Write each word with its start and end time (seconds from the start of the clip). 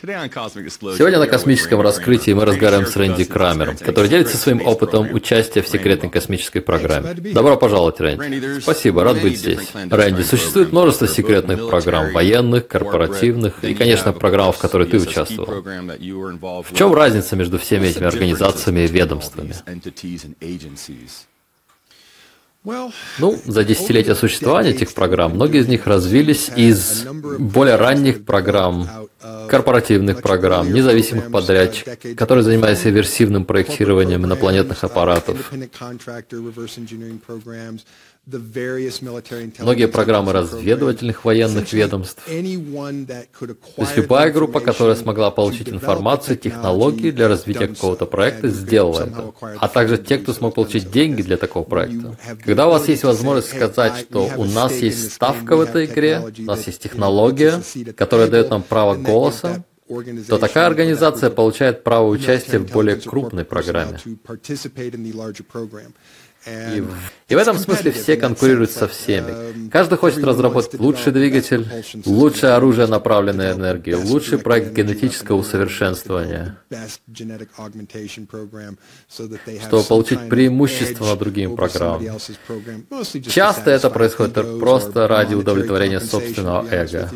Сегодня 0.00 1.18
на 1.18 1.26
космическом 1.26 1.80
раскрытии 1.80 2.30
мы 2.30 2.44
разговариваем 2.44 2.86
с 2.86 2.94
Рэнди 2.94 3.24
Крамером, 3.24 3.76
который 3.76 4.08
делится 4.08 4.36
своим 4.36 4.64
опытом 4.64 5.12
участия 5.12 5.60
в 5.60 5.66
секретной 5.66 6.08
космической 6.08 6.60
программе. 6.60 7.14
Добро 7.14 7.56
пожаловать, 7.56 7.98
Рэнди. 7.98 8.60
Спасибо, 8.60 9.02
рад 9.02 9.20
быть 9.20 9.38
здесь. 9.38 9.72
Рэнди, 9.74 10.22
существует 10.22 10.70
множество 10.70 11.08
секретных 11.08 11.68
программ, 11.68 12.12
военных, 12.12 12.68
корпоративных 12.68 13.64
и, 13.64 13.74
конечно, 13.74 14.12
программ, 14.12 14.52
в 14.52 14.58
которых 14.58 14.90
ты 14.90 14.98
участвовал. 15.00 15.64
В 16.62 16.74
чем 16.76 16.94
разница 16.94 17.34
между 17.34 17.58
всеми 17.58 17.88
этими 17.88 18.06
организациями 18.06 18.80
и 18.80 18.86
ведомствами? 18.86 19.52
Ну, 23.18 23.38
за 23.46 23.64
десятилетия 23.64 24.14
существования 24.14 24.70
этих 24.70 24.92
программ 24.92 25.34
многие 25.34 25.60
из 25.60 25.68
них 25.68 25.86
развились 25.86 26.50
из 26.54 27.06
более 27.38 27.76
ранних 27.76 28.24
программ, 28.24 28.88
корпоративных 29.48 30.20
программ, 30.22 30.72
независимых 30.72 31.30
подрядчиков, 31.30 31.96
которые 32.16 32.44
занимаются 32.44 32.90
версивным 32.90 33.44
проектированием 33.44 34.24
инопланетных 34.24 34.84
аппаратов, 34.84 35.50
многие 39.58 39.88
программы 39.88 40.32
разведывательных 40.32 41.24
военных 41.24 41.72
ведомств. 41.72 42.22
То 42.24 43.82
есть 43.82 43.96
любая 43.96 44.30
группа, 44.32 44.60
которая 44.60 44.96
смогла 44.96 45.30
получить 45.30 45.68
информацию, 45.68 46.36
технологии 46.36 47.10
для 47.10 47.28
развития 47.28 47.68
какого-то 47.68 48.06
проекта, 48.06 48.48
сделала 48.48 49.06
это. 49.06 49.32
А 49.58 49.68
также 49.68 49.98
те, 49.98 50.18
кто 50.18 50.32
смог 50.32 50.54
получить 50.54 50.90
деньги 50.90 51.22
для 51.22 51.36
такого 51.36 51.64
проекта. 51.64 52.18
Когда 52.44 52.66
у 52.68 52.70
вас 52.70 52.88
есть 52.88 53.04
возможность 53.04 53.48
сказать, 53.48 53.96
что 53.98 54.30
у 54.36 54.44
нас 54.44 54.72
есть 54.74 55.12
ставка 55.14 55.56
в 55.56 55.60
этой 55.60 55.86
игре, 55.86 56.22
у 56.38 56.42
нас 56.42 56.66
есть 56.66 56.82
технология, 56.82 57.62
которая 57.96 58.28
дает 58.28 58.50
нам 58.50 58.62
право 58.62 58.94
голоса, 58.94 59.64
то 60.28 60.38
такая 60.38 60.66
организация 60.66 61.30
получает 61.30 61.82
право 61.82 62.08
участия 62.08 62.58
в 62.58 62.70
более 62.70 62.96
крупной 62.96 63.44
программе. 63.44 63.98
И 66.46 66.84
и 67.28 67.34
в 67.34 67.38
этом 67.38 67.58
смысле 67.58 67.92
все 67.92 68.16
конкурируют 68.16 68.70
со 68.70 68.88
всеми. 68.88 69.68
Каждый 69.70 69.98
хочет 69.98 70.24
разработать 70.24 70.80
лучший 70.80 71.12
двигатель, 71.12 71.66
лучшее 72.06 72.52
оружие 72.54 72.86
направленной 72.86 73.52
энергии, 73.52 73.92
лучший 73.92 74.38
проект 74.38 74.72
генетического 74.72 75.36
усовершенствования, 75.36 76.58
чтобы 79.66 79.84
получить 79.84 80.28
преимущество 80.28 81.06
над 81.06 81.18
другими 81.18 81.54
программами. 81.54 82.12
Часто 83.28 83.70
это 83.72 83.90
происходит 83.90 84.58
просто 84.58 85.06
ради 85.06 85.34
удовлетворения 85.34 86.00
собственного 86.00 86.66
эго 86.70 87.10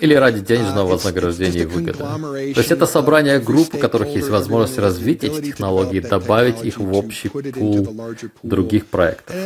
или 0.00 0.14
ради 0.14 0.40
денежного 0.40 0.92
вознаграждения 0.92 1.62
и 1.62 1.66
выгоды. 1.66 1.98
То 1.98 2.60
есть 2.60 2.70
это 2.70 2.86
собрание 2.86 3.38
групп, 3.38 3.74
у 3.74 3.78
которых 3.78 4.08
есть 4.08 4.28
возможность 4.30 4.78
развить 4.78 5.24
эти 5.24 5.42
технологии, 5.42 6.00
добавить 6.00 6.62
их 6.64 6.78
в 6.78 6.94
общий 6.94 7.28
пул 7.28 7.86
других 8.42 8.86
проектов. 8.86 9.36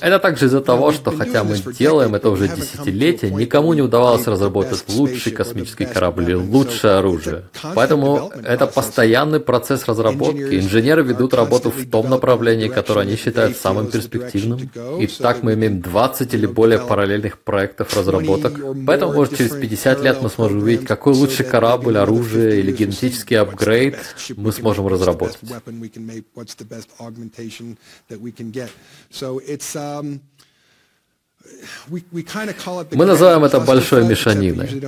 Это 0.00 0.18
также 0.18 0.46
из-за 0.46 0.60
того, 0.60 0.92
что 0.92 1.10
хотя 1.10 1.44
мы 1.44 1.56
делаем 1.56 2.14
это 2.14 2.30
уже 2.30 2.48
десятилетия, 2.48 3.30
никому 3.30 3.74
не 3.74 3.82
удавалось 3.82 4.26
разработать 4.26 4.84
лучший 4.88 5.32
космический 5.32 5.86
корабль, 5.86 6.34
лучшее 6.34 6.94
оружие. 6.94 7.44
Поэтому 7.74 8.32
это 8.44 8.66
постоянный 8.66 9.40
процесс 9.40 9.86
разработки. 9.86 10.58
Инженеры 10.58 11.02
ведут 11.02 11.34
работу 11.34 11.70
в 11.70 11.90
том 11.90 12.10
направлении, 12.10 12.68
которое 12.68 13.02
они 13.02 13.16
считают 13.16 13.56
самым 13.56 13.88
перспективным. 13.88 14.70
И 14.98 15.06
так 15.06 15.42
мы 15.42 15.54
имеем 15.54 15.80
20 15.80 16.34
или 16.34 16.46
более 16.46 16.78
параллельных 16.78 17.38
проектов 17.38 17.96
разработок. 17.96 18.54
Поэтому, 18.86 19.12
может, 19.12 19.36
через 19.36 19.52
50 19.52 20.02
лет 20.02 20.22
мы 20.22 20.30
сможем 20.30 20.58
увидеть, 20.58 20.86
какой 20.86 21.14
лучший 21.14 21.44
корабль, 21.44 21.98
оружие 21.98 22.60
или 22.60 22.72
генетический 22.72 23.38
апгрейд 23.38 23.96
мы 24.36 24.52
сможем 24.52 24.86
разработать 24.86 25.38
get. 28.52 28.70
So 29.36 29.42
it's 29.44 29.76
um, 29.76 30.22
Мы 32.92 33.06
называем 33.06 33.44
это 33.44 33.60
большой 33.60 34.04
мешаниной, 34.04 34.82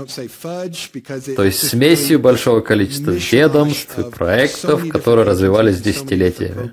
то 1.37 1.45
есть 1.45 1.69
смесью 1.69 2.19
большого 2.19 2.61
количества 2.61 3.13
ведомств 3.13 3.99
и 3.99 4.03
проектов, 4.03 4.89
которые 4.89 5.27
развивались 5.27 5.81
десятилетиями, 5.81 6.71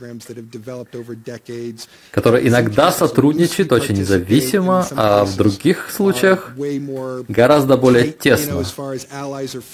которые 2.12 2.48
иногда 2.48 2.92
сотрудничают 2.92 3.72
очень 3.72 3.96
независимо, 3.96 4.88
а 4.92 5.26
в 5.26 5.36
других 5.36 5.90
случаях 5.92 6.52
гораздо 7.28 7.78
более 7.78 8.12
тесно, 8.12 8.64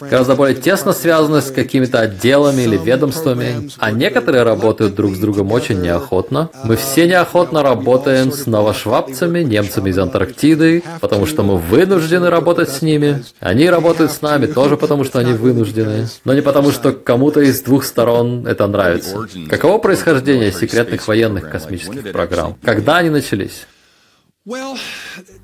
гораздо 0.02 0.36
более 0.36 0.56
тесно 0.56 0.94
связаны 0.94 1.42
с 1.42 1.52
какими-то 1.52 2.02
отделами 2.02 2.64
или 2.64 2.78
ведомствами, 2.78 3.70
а 3.78 3.92
некоторые 3.92 4.44
работают 4.44 4.96
друг 4.96 5.16
с 5.16 5.20
другом 5.20 5.52
очень 5.52 5.82
неохотно. 5.82 6.50
Мы 6.64 6.76
все 6.76 7.08
неохотно 7.08 7.64
работаем 7.64 8.32
с 8.32 8.46
новошвабцами, 8.46 9.42
немцами 9.44 9.90
из 9.90 9.98
Антарктиды, 10.02 10.84
потому 11.00 11.26
что 11.26 11.44
мы 11.44 11.58
вынуждены 11.58 12.30
работать 12.30 12.70
с 12.70 12.82
ними. 12.82 13.24
Они 13.40 13.70
работают 13.70 14.12
с 14.12 14.22
нами 14.22 14.46
тоже 14.46 14.78
потому, 14.78 15.04
что 15.04 15.20
они 15.20 15.34
вынуждены, 15.34 16.08
но 16.26 16.34
не 16.34 16.42
потому, 16.42 16.72
что 16.72 16.92
кому-то 16.92 17.42
из 17.42 17.62
двух 17.62 17.84
сторон 17.84 18.46
это 18.48 18.68
нравится. 18.68 19.28
Каково 19.50 19.78
происхождение 19.78 20.52
секретных 20.52 21.08
военных 21.08 21.50
космических 21.50 22.12
программ? 22.12 22.58
Когда 22.64 22.98
они 22.98 23.10
начались? 23.10 23.68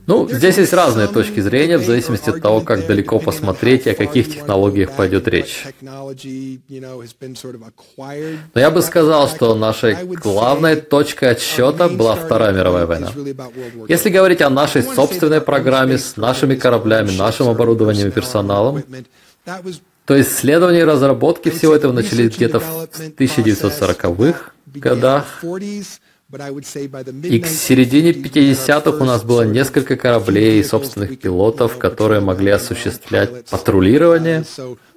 Ну, 0.07 0.27
здесь 0.29 0.57
есть 0.57 0.71
разные 0.71 1.07
точки 1.07 1.41
зрения 1.41 1.77
в 1.77 1.85
зависимости 1.85 2.29
от 2.29 2.41
того, 2.41 2.61
как 2.61 2.87
далеко 2.87 3.19
посмотреть 3.19 3.87
и 3.87 3.89
о 3.89 3.95
каких 3.95 4.33
технологиях 4.33 4.93
пойдет 4.93 5.27
речь. 5.27 5.65
Но 8.55 8.61
я 8.61 8.71
бы 8.71 8.81
сказал, 8.81 9.27
что 9.27 9.53
нашей 9.53 9.95
главной 10.05 10.77
точкой 10.77 11.31
отсчета 11.31 11.89
была 11.89 12.15
Вторая 12.15 12.53
мировая 12.53 12.85
война. 12.85 13.11
Если 13.89 14.09
говорить 14.09 14.41
о 14.41 14.49
нашей 14.49 14.81
собственной 14.81 15.41
программе 15.41 15.97
с 15.97 16.15
нашими 16.15 16.55
кораблями, 16.55 17.11
нашим 17.11 17.49
оборудованием 17.49 18.07
и 18.07 18.11
персоналом, 18.11 18.83
то 20.05 20.21
исследования 20.21 20.79
и 20.79 20.83
разработки 20.83 21.49
всего 21.49 21.75
этого 21.75 21.91
начались 21.91 22.33
где-то 22.33 22.61
в 22.61 22.87
1940-х 23.17 24.51
годах, 24.73 25.43
и 26.29 27.39
к 27.39 27.47
середине 27.47 28.11
50-х 28.11 28.97
у 29.01 29.05
нас 29.05 29.23
было 29.23 29.43
несколько 29.43 29.95
кораблей 29.95 30.59
и 30.59 30.63
собственных 30.63 31.17
пилотов, 31.19 31.77
которые 31.77 32.19
могли 32.19 32.51
осуществлять 32.51 33.45
патрулирование. 33.45 34.43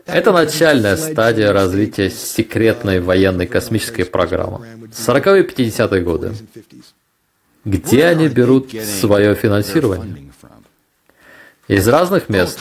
Это 0.07 0.33
начальная 0.33 0.97
стадия 0.97 1.53
развития 1.53 2.11
секретной 2.11 3.01
военной 3.01 3.47
космической 3.47 4.05
программы. 4.05 4.67
40-е 4.91 5.45
и 5.45 5.47
50-е 5.47 6.03
годы. 6.03 6.33
Где 7.65 8.07
они 8.07 8.27
берут 8.27 8.73
свое 9.01 9.37
финансирование? 9.37 10.30
Из 11.71 11.87
разных 11.87 12.29
мест. 12.29 12.59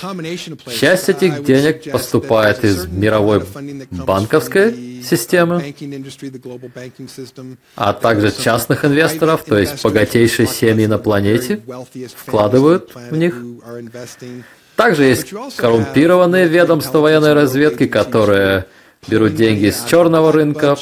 Часть 0.79 1.09
этих 1.09 1.43
денег 1.43 1.91
поступает 1.91 2.63
из 2.63 2.85
мировой 2.85 3.43
банковской 3.89 5.01
системы, 5.03 5.73
а 7.75 7.93
также 7.93 8.31
частных 8.31 8.85
инвесторов, 8.85 9.43
то 9.45 9.57
есть 9.57 9.83
богатейшие 9.83 10.47
семьи 10.47 10.85
на 10.85 10.99
планете, 10.99 11.59
вкладывают 12.15 12.91
в 13.09 13.17
них. 13.17 13.35
Также 14.75 15.05
есть 15.05 15.33
коррумпированные 15.57 16.47
ведомства 16.47 16.99
военной 16.99 17.33
разведки, 17.33 17.87
которые 17.87 18.65
берут 19.07 19.33
деньги 19.35 19.71
с 19.71 19.85
черного 19.89 20.31
рынка, 20.31 20.77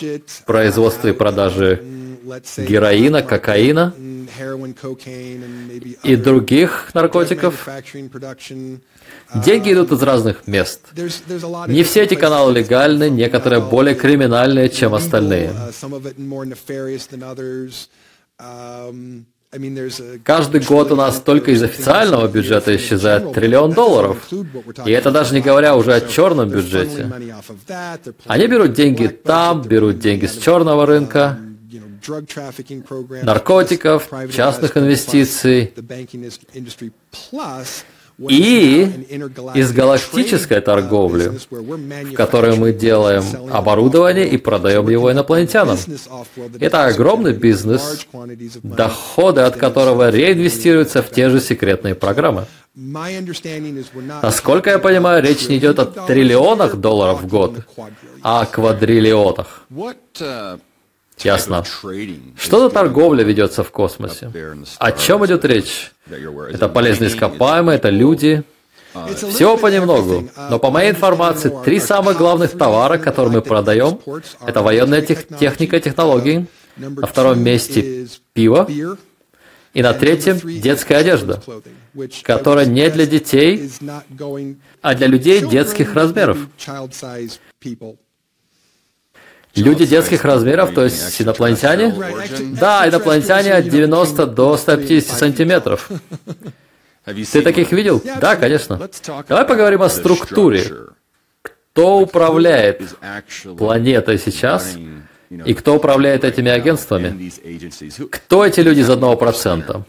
производства 0.45 1.07
и 1.07 1.13
продажи 1.13 1.81
героина, 2.57 3.23
кокаина 3.23 3.93
и 6.03 6.15
других 6.15 6.91
наркотиков. 6.93 7.67
Деньги 9.35 9.73
идут 9.73 9.91
из 9.91 10.01
разных 10.03 10.47
мест. 10.47 10.81
Не 11.67 11.83
все 11.83 12.03
эти 12.03 12.15
каналы 12.15 12.53
легальны, 12.53 13.09
некоторые 13.09 13.61
более 13.61 13.95
криминальные, 13.95 14.69
чем 14.69 14.93
остальные. 14.93 15.51
Каждый 20.23 20.61
год 20.61 20.91
у 20.91 20.95
нас 20.95 21.21
только 21.21 21.51
из 21.51 21.63
официального 21.63 22.27
бюджета 22.27 22.75
исчезает 22.75 23.31
триллион 23.31 23.71
долларов. 23.71 24.27
И 24.85 24.91
это 24.91 25.11
даже 25.11 25.33
не 25.33 25.41
говоря 25.41 25.75
уже 25.75 25.93
о 25.93 26.01
черном 26.01 26.49
бюджете. 26.49 27.09
Они 28.25 28.47
берут 28.47 28.73
деньги 28.73 29.07
там, 29.07 29.61
берут 29.61 29.99
деньги 29.99 30.25
с 30.25 30.37
черного 30.37 30.85
рынка, 30.85 31.39
наркотиков, 33.23 34.09
частных 34.33 34.77
инвестиций 34.77 35.73
и 38.19 38.89
из 39.53 39.71
галактической 39.71 40.59
торговли, 40.61 41.31
в 41.49 42.13
которой 42.13 42.57
мы 42.57 42.73
делаем 42.73 43.23
оборудование 43.51 44.27
и 44.27 44.37
продаем 44.37 44.89
его 44.89 45.11
инопланетянам. 45.11 45.77
Это 46.59 46.85
огромный 46.85 47.33
бизнес, 47.33 48.07
доходы 48.63 49.41
от 49.41 49.57
которого 49.57 50.09
реинвестируются 50.09 51.03
в 51.03 51.11
те 51.11 51.29
же 51.29 51.39
секретные 51.39 51.93
программы. 51.93 52.45
Насколько 54.21 54.69
я 54.71 54.79
понимаю, 54.79 55.23
речь 55.23 55.47
не 55.47 55.57
идет 55.57 55.79
о 55.79 55.85
триллионах 55.85 56.75
долларов 56.75 57.21
в 57.21 57.27
год, 57.27 57.53
а 58.21 58.41
о 58.41 58.45
квадриллионах. 58.45 59.65
Ясно. 61.17 61.63
Что 62.37 62.59
за 62.59 62.69
торговля 62.69 63.23
ведется 63.23 63.63
в 63.63 63.71
космосе? 63.71 64.31
О 64.77 64.91
чем 64.91 65.25
идет 65.25 65.45
речь? 65.45 65.91
Это 66.09 66.69
полезные 66.69 67.09
ископаемые, 67.09 67.77
это 67.77 67.89
люди. 67.89 68.43
Всего 69.15 69.57
понемногу. 69.57 70.29
Но 70.49 70.59
по 70.59 70.71
моей 70.71 70.91
информации, 70.91 71.51
три 71.63 71.79
самых 71.79 72.17
главных 72.17 72.57
товара, 72.57 72.97
которые 72.97 73.33
мы 73.33 73.41
продаем, 73.41 73.99
это 74.45 74.61
военная 74.61 75.01
тех 75.01 75.27
техника 75.39 75.77
и 75.77 75.81
технологии. 75.81 76.47
На 76.77 77.07
втором 77.07 77.41
месте 77.43 78.07
пиво. 78.33 78.67
И 79.73 79.81
на 79.83 79.93
третьем 79.93 80.39
детская 80.61 80.97
одежда, 80.97 81.41
которая 82.23 82.65
не 82.65 82.89
для 82.89 83.05
детей, 83.05 83.69
а 84.81 84.95
для 84.95 85.07
людей 85.07 85.45
детских 85.45 85.93
размеров. 85.93 86.37
Люди 89.57 89.85
детских 89.85 90.23
размеров, 90.23 90.73
то 90.73 90.83
есть 90.83 91.21
инопланетяне? 91.21 91.93
Да, 92.59 92.87
инопланетяне 92.87 93.53
от 93.53 93.67
90 93.67 94.25
до 94.27 94.57
150 94.57 95.17
сантиметров. 95.17 95.89
Ты 97.05 97.41
таких 97.41 97.71
видел? 97.71 98.01
Да, 98.19 98.35
конечно. 98.35 98.89
Давай 99.27 99.45
поговорим 99.45 99.81
о 99.81 99.89
структуре. 99.89 100.63
Кто 101.41 101.99
управляет 101.99 102.81
планетой 103.57 104.17
сейчас 104.19 104.75
и 105.29 105.53
кто 105.53 105.75
управляет 105.75 106.23
этими 106.23 106.51
агентствами? 106.51 107.31
Кто 108.11 108.45
эти 108.45 108.59
люди 108.61 108.81
из 108.81 108.89
одного 108.89 109.15
процента? 109.15 109.85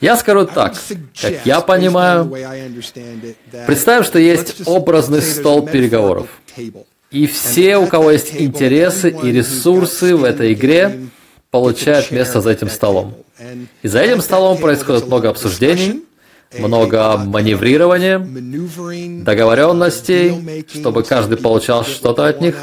Я 0.00 0.16
скажу 0.16 0.46
так, 0.46 0.74
как 1.20 1.46
я 1.46 1.60
понимаю, 1.62 2.30
представим, 3.66 4.04
что 4.04 4.18
есть 4.18 4.62
образный 4.66 5.22
стол 5.22 5.66
переговоров. 5.66 6.28
И 7.10 7.26
все, 7.26 7.76
у 7.76 7.86
кого 7.86 8.10
есть 8.10 8.34
интересы 8.34 9.10
и 9.10 9.32
ресурсы 9.32 10.16
в 10.16 10.24
этой 10.24 10.52
игре, 10.52 11.08
получают 11.50 12.10
место 12.10 12.40
за 12.40 12.50
этим 12.50 12.68
столом. 12.68 13.14
И 13.82 13.88
за 13.88 14.00
этим 14.00 14.20
столом 14.20 14.58
происходит 14.58 15.06
много 15.06 15.28
обсуждений, 15.28 16.04
много 16.58 17.16
маневрирования, 17.16 18.18
договоренностей, 19.22 20.64
чтобы 20.68 21.02
каждый 21.02 21.36
получал 21.36 21.84
что-то 21.84 22.26
от 22.26 22.40
них. 22.40 22.56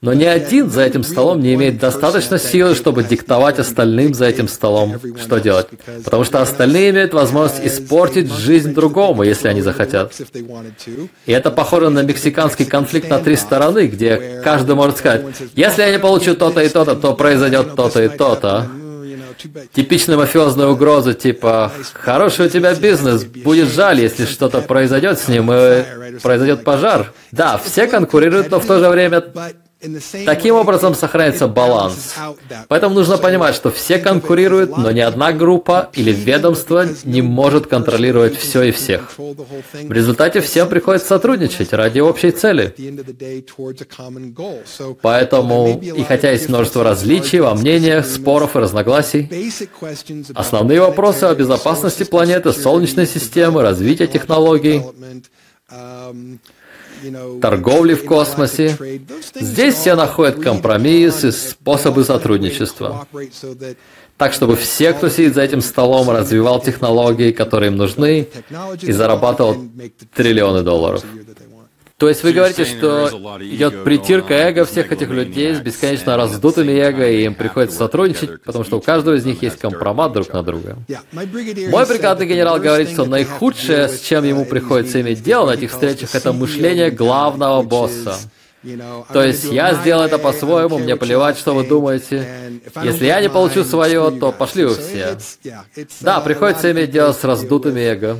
Но 0.00 0.12
ни 0.12 0.24
один 0.24 0.70
за 0.70 0.82
этим 0.82 1.02
столом 1.02 1.40
не 1.40 1.54
имеет 1.54 1.78
достаточно 1.78 2.38
силы, 2.38 2.76
чтобы 2.76 3.02
диктовать 3.02 3.58
остальным 3.58 4.14
за 4.14 4.26
этим 4.26 4.46
столом, 4.46 4.94
что 5.20 5.38
делать. 5.38 5.66
Потому 6.04 6.22
что 6.22 6.40
остальные 6.40 6.90
имеют 6.90 7.14
возможность 7.14 7.66
испортить 7.66 8.32
жизнь 8.32 8.74
другому, 8.74 9.24
если 9.24 9.48
они 9.48 9.60
захотят. 9.60 10.12
И 11.26 11.32
это 11.32 11.50
похоже 11.50 11.90
на 11.90 12.02
мексиканский 12.02 12.64
конфликт 12.64 13.10
на 13.10 13.18
три 13.18 13.34
стороны, 13.34 13.88
где 13.88 14.40
каждый 14.44 14.76
может 14.76 14.98
сказать, 14.98 15.24
если 15.56 15.82
я 15.82 15.90
не 15.90 15.98
получу 15.98 16.36
то-то 16.36 16.60
и 16.60 16.68
то-то, 16.68 16.94
то 16.94 17.14
произойдет 17.14 17.74
то-то 17.74 18.04
и 18.04 18.08
то-то. 18.08 18.68
Типичная 19.72 20.16
мафиозная 20.16 20.66
угроза, 20.66 21.14
типа, 21.14 21.72
хороший 21.94 22.46
у 22.46 22.48
тебя 22.48 22.74
бизнес, 22.74 23.24
будет 23.24 23.68
жаль, 23.68 24.00
если 24.00 24.24
что-то 24.24 24.60
произойдет 24.60 25.18
с 25.18 25.28
ним, 25.28 25.50
и 25.52 25.84
произойдет 26.22 26.64
пожар. 26.64 27.12
Да, 27.30 27.58
все 27.58 27.86
конкурируют, 27.86 28.50
но 28.50 28.58
в 28.58 28.66
то 28.66 28.78
же 28.80 28.88
время 28.88 29.22
Таким 30.26 30.56
образом 30.56 30.94
сохраняется 30.94 31.46
баланс. 31.46 32.14
Поэтому 32.66 32.96
нужно 32.96 33.16
понимать, 33.16 33.54
что 33.54 33.70
все 33.70 33.98
конкурируют, 33.98 34.76
но 34.76 34.90
ни 34.90 34.98
одна 34.98 35.32
группа 35.32 35.90
или 35.92 36.10
ведомство 36.10 36.84
не 37.04 37.22
может 37.22 37.68
контролировать 37.68 38.36
все 38.36 38.62
и 38.62 38.72
всех. 38.72 39.16
В 39.16 39.92
результате 39.92 40.40
всем 40.40 40.68
приходится 40.68 41.08
сотрудничать 41.08 41.72
ради 41.72 42.00
общей 42.00 42.32
цели. 42.32 42.74
Поэтому, 45.00 45.80
и 45.80 46.02
хотя 46.02 46.32
есть 46.32 46.48
множество 46.48 46.82
различий 46.82 47.38
во 47.38 47.54
мнениях, 47.54 48.04
споров 48.06 48.56
и 48.56 48.58
разногласий, 48.58 49.30
основные 50.34 50.80
вопросы 50.80 51.24
о 51.24 51.34
безопасности 51.34 52.02
планеты, 52.02 52.52
Солнечной 52.52 53.06
системы, 53.06 53.62
развития 53.62 54.08
технологий, 54.08 54.82
торговли 57.40 57.94
в 57.94 58.04
космосе. 58.04 58.76
Здесь 59.34 59.74
все 59.74 59.94
находят 59.94 60.40
компромиссы, 60.40 61.32
способы 61.32 62.04
сотрудничества. 62.04 63.06
Так, 64.16 64.32
чтобы 64.32 64.56
все, 64.56 64.92
кто 64.92 65.08
сидит 65.08 65.34
за 65.34 65.42
этим 65.42 65.60
столом, 65.60 66.10
развивал 66.10 66.60
технологии, 66.60 67.30
которые 67.30 67.70
им 67.70 67.76
нужны, 67.76 68.28
и 68.82 68.92
зарабатывал 68.92 69.56
триллионы 70.14 70.62
долларов. 70.62 71.04
То 71.98 72.08
есть 72.08 72.22
вы 72.22 72.32
говорите, 72.32 72.64
что 72.64 73.08
идет 73.40 73.82
притирка 73.82 74.32
эго 74.32 74.64
всех 74.64 74.92
этих 74.92 75.08
людей 75.08 75.52
с 75.52 75.58
бесконечно 75.58 76.16
раздутыми 76.16 76.70
эго, 76.70 77.08
и 77.08 77.24
им 77.24 77.34
приходится 77.34 77.76
сотрудничать, 77.76 78.40
потому 78.42 78.64
что 78.64 78.78
у 78.78 78.80
каждого 78.80 79.16
из 79.16 79.24
них 79.24 79.42
есть 79.42 79.58
компромат 79.58 80.12
друг 80.12 80.32
на 80.32 80.44
друга. 80.44 80.76
Мой 81.12 81.26
бригадный 81.26 82.26
генерал 82.26 82.60
говорит, 82.60 82.90
что 82.90 83.04
наихудшее, 83.04 83.88
с 83.88 84.00
чем 84.00 84.22
ему 84.22 84.44
приходится 84.44 85.00
иметь 85.00 85.24
дело 85.24 85.46
на 85.46 85.54
этих 85.54 85.72
встречах, 85.72 86.14
это 86.14 86.32
мышление 86.32 86.92
главного 86.92 87.62
босса. 87.62 88.16
То 89.12 89.24
есть 89.24 89.44
я 89.44 89.74
сделал 89.74 90.04
это 90.04 90.18
по-своему, 90.18 90.78
мне 90.78 90.94
плевать, 90.94 91.36
что 91.36 91.52
вы 91.52 91.66
думаете. 91.66 92.60
Если 92.80 93.06
я 93.06 93.20
не 93.20 93.28
получу 93.28 93.64
свое, 93.64 94.12
то 94.12 94.30
пошли 94.30 94.66
вы 94.66 94.76
все. 94.76 95.18
Да, 96.00 96.20
приходится 96.20 96.70
иметь 96.70 96.92
дело 96.92 97.12
с 97.12 97.24
раздутыми 97.24 97.80
эго. 97.80 98.18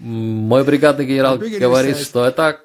Мой 0.00 0.64
бригадный 0.64 1.04
генерал 1.04 1.38
говорит, 1.38 1.98
что 1.98 2.24
это 2.24 2.58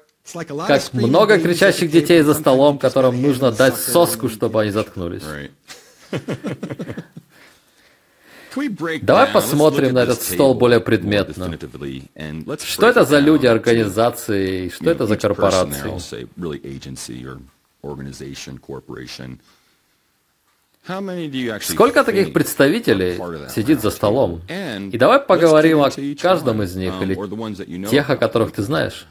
как 0.66 0.92
много 0.92 1.38
кричащих 1.38 1.90
детей 1.90 2.22
за 2.22 2.34
столом, 2.34 2.78
которым 2.78 3.20
нужно 3.20 3.52
дать 3.52 3.76
соску, 3.76 4.28
чтобы 4.28 4.62
они 4.62 4.70
заткнулись. 4.70 5.22
Давай 9.02 9.26
посмотрим 9.32 9.92
на 9.94 10.00
этот 10.00 10.22
стол 10.22 10.54
более 10.54 10.80
предметно. 10.80 11.58
Что 12.64 12.86
это 12.88 13.04
за 13.04 13.18
люди, 13.18 13.46
организации, 13.46 14.70
что 14.70 14.90
это 14.90 15.06
за 15.06 15.16
корпорации? 15.16 15.92
Сколько 21.62 22.04
таких 22.04 22.32
представителей 22.32 23.18
сидит 23.50 23.82
за 23.82 23.90
столом? 23.90 24.40
И 24.48 24.96
давай 24.96 25.20
поговорим 25.20 25.82
о 25.82 25.90
каждом 26.20 26.62
из 26.62 26.76
них, 26.76 26.94
или 27.02 27.86
тех, 27.86 28.08
о 28.08 28.16
которых 28.16 28.52
ты 28.52 28.62
знаешь. 28.62 29.06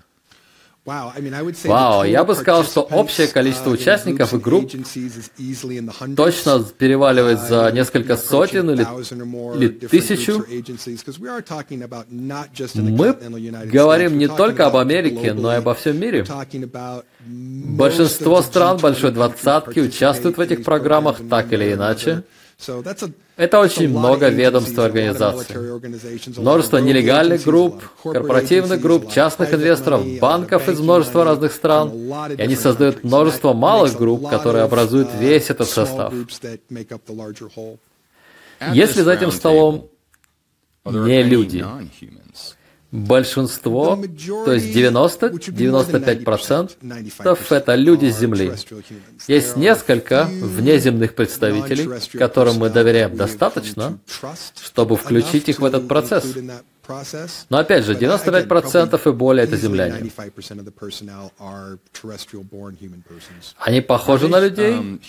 Вау, 0.85 2.03
я 2.03 2.23
бы 2.23 2.35
сказал, 2.35 2.63
что 2.63 2.81
общее 2.81 3.27
количество 3.27 3.71
uh, 3.71 3.73
участников 3.73 4.35
и 4.35 4.37
групп 4.37 4.71
точно 6.15 6.63
переваливает 6.77 7.39
за 7.39 7.69
uh, 7.69 7.71
несколько 7.71 8.17
сотен 8.17 8.69
или, 8.69 8.85
или 9.57 9.67
тысячу. 9.69 10.45
Мы 12.75 13.13
говорим 13.65 14.19
не 14.19 14.27
только 14.27 14.67
об 14.67 14.77
Америке, 14.77 15.33
но 15.33 15.51
и 15.53 15.55
обо 15.55 15.73
всем 15.73 15.99
мире. 15.99 16.23
Большинство 17.25 18.43
стран 18.43 18.77
Большой 18.77 19.11
Двадцатки 19.11 19.79
участвуют 19.79 20.37
в 20.37 20.39
этих 20.39 20.63
программах 20.63 21.17
так 21.27 21.51
или 21.51 21.73
иначе. 21.73 22.23
Это 23.37 23.59
очень 23.59 23.89
много 23.89 24.29
ведомств 24.29 24.77
и 24.77 24.81
организаций. 24.81 25.55
Множество 26.37 26.77
нелегальных 26.77 27.43
групп, 27.43 27.83
корпоративных 28.01 28.79
групп, 28.79 29.11
частных 29.11 29.53
инвесторов, 29.53 30.05
банков 30.19 30.69
из 30.69 30.79
множества 30.79 31.25
разных 31.25 31.51
стран. 31.51 31.91
И 32.37 32.41
они 32.41 32.55
создают 32.55 33.03
множество 33.03 33.53
малых 33.53 33.97
групп, 33.97 34.29
которые 34.29 34.63
образуют 34.63 35.09
весь 35.19 35.49
этот 35.49 35.67
состав. 35.67 36.13
Если 38.71 39.01
за 39.01 39.13
этим 39.13 39.31
столом 39.31 39.89
не 40.85 41.23
люди, 41.23 41.65
Большинство, 42.95 43.99
то 44.45 44.53
есть 44.53 44.75
90-95% 44.75 47.37
это 47.49 47.75
люди 47.75 48.09
с 48.09 48.19
Земли. 48.19 48.53
Есть 49.27 49.57
несколько 49.57 50.29
внеземных 50.31 51.13
представителей, 51.13 51.89
которым 52.17 52.55
мы 52.55 52.69
доверяем 52.69 53.17
достаточно, 53.17 53.99
чтобы 54.61 54.95
включить 54.95 55.49
их 55.49 55.59
в 55.59 55.65
этот 55.65 55.87
процесс. 55.87 56.25
Но 57.49 57.57
опять 57.57 57.83
же, 57.83 57.93
95% 57.93 59.09
и 59.09 59.11
более 59.11 59.45
это 59.45 59.57
земляне. 59.57 60.11
Они 63.57 63.81
похожи 63.81 64.27
на 64.27 64.39
людей? 64.39 64.73
Um, 64.73 64.99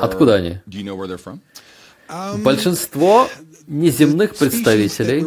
Откуда 0.00 0.36
они? 0.36 0.60
Большинство 2.38 3.28
неземных 3.66 4.36
представителей 4.36 5.26